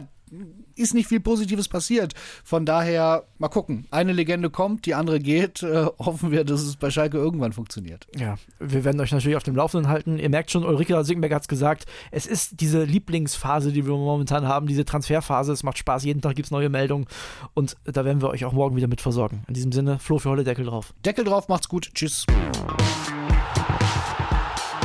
ist 0.75 0.93
nicht 0.93 1.07
viel 1.07 1.19
Positives 1.19 1.67
passiert. 1.67 2.13
Von 2.43 2.65
daher, 2.65 3.23
mal 3.37 3.49
gucken. 3.49 3.85
Eine 3.91 4.13
Legende 4.13 4.49
kommt, 4.49 4.85
die 4.85 4.95
andere 4.95 5.19
geht. 5.19 5.63
Äh, 5.63 5.85
hoffen 5.99 6.31
wir, 6.31 6.43
dass 6.43 6.61
es 6.61 6.75
bei 6.75 6.89
Schalke 6.89 7.17
irgendwann 7.17 7.53
funktioniert. 7.53 8.07
Ja, 8.17 8.35
wir 8.59 8.83
werden 8.83 8.99
euch 8.99 9.11
natürlich 9.11 9.37
auf 9.37 9.43
dem 9.43 9.55
Laufenden 9.55 9.89
halten. 9.89 10.17
Ihr 10.17 10.29
merkt 10.29 10.51
schon, 10.51 10.65
Ulrike 10.65 11.03
Sickenberg 11.03 11.33
hat 11.33 11.43
es 11.43 11.47
gesagt, 11.47 11.85
es 12.11 12.25
ist 12.25 12.59
diese 12.61 12.83
Lieblingsphase, 12.83 13.71
die 13.71 13.85
wir 13.85 13.93
momentan 13.93 14.47
haben, 14.47 14.67
diese 14.67 14.85
Transferphase. 14.85 15.51
Es 15.51 15.63
macht 15.63 15.77
Spaß, 15.77 16.03
jeden 16.03 16.21
Tag 16.21 16.35
gibt 16.35 16.47
es 16.47 16.51
neue 16.51 16.69
Meldungen 16.69 17.07
und 17.53 17.75
da 17.83 18.05
werden 18.05 18.21
wir 18.21 18.29
euch 18.29 18.45
auch 18.45 18.53
morgen 18.53 18.75
wieder 18.75 18.87
mit 18.87 19.01
versorgen. 19.01 19.43
In 19.47 19.53
diesem 19.53 19.71
Sinne, 19.71 19.99
Flo 19.99 20.19
für 20.19 20.29
Holle 20.29 20.43
Deckel 20.43 20.65
drauf. 20.65 20.93
Deckel 21.05 21.25
drauf, 21.25 21.47
macht's 21.47 21.67
gut. 21.67 21.89
Tschüss. 21.93 22.25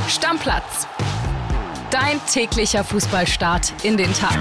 Stammplatz. 0.09 0.87
Dein 1.91 2.21
täglicher 2.31 2.85
Fußballstart 2.85 3.73
in 3.85 3.97
den 3.97 4.13
Tag. 4.13 4.39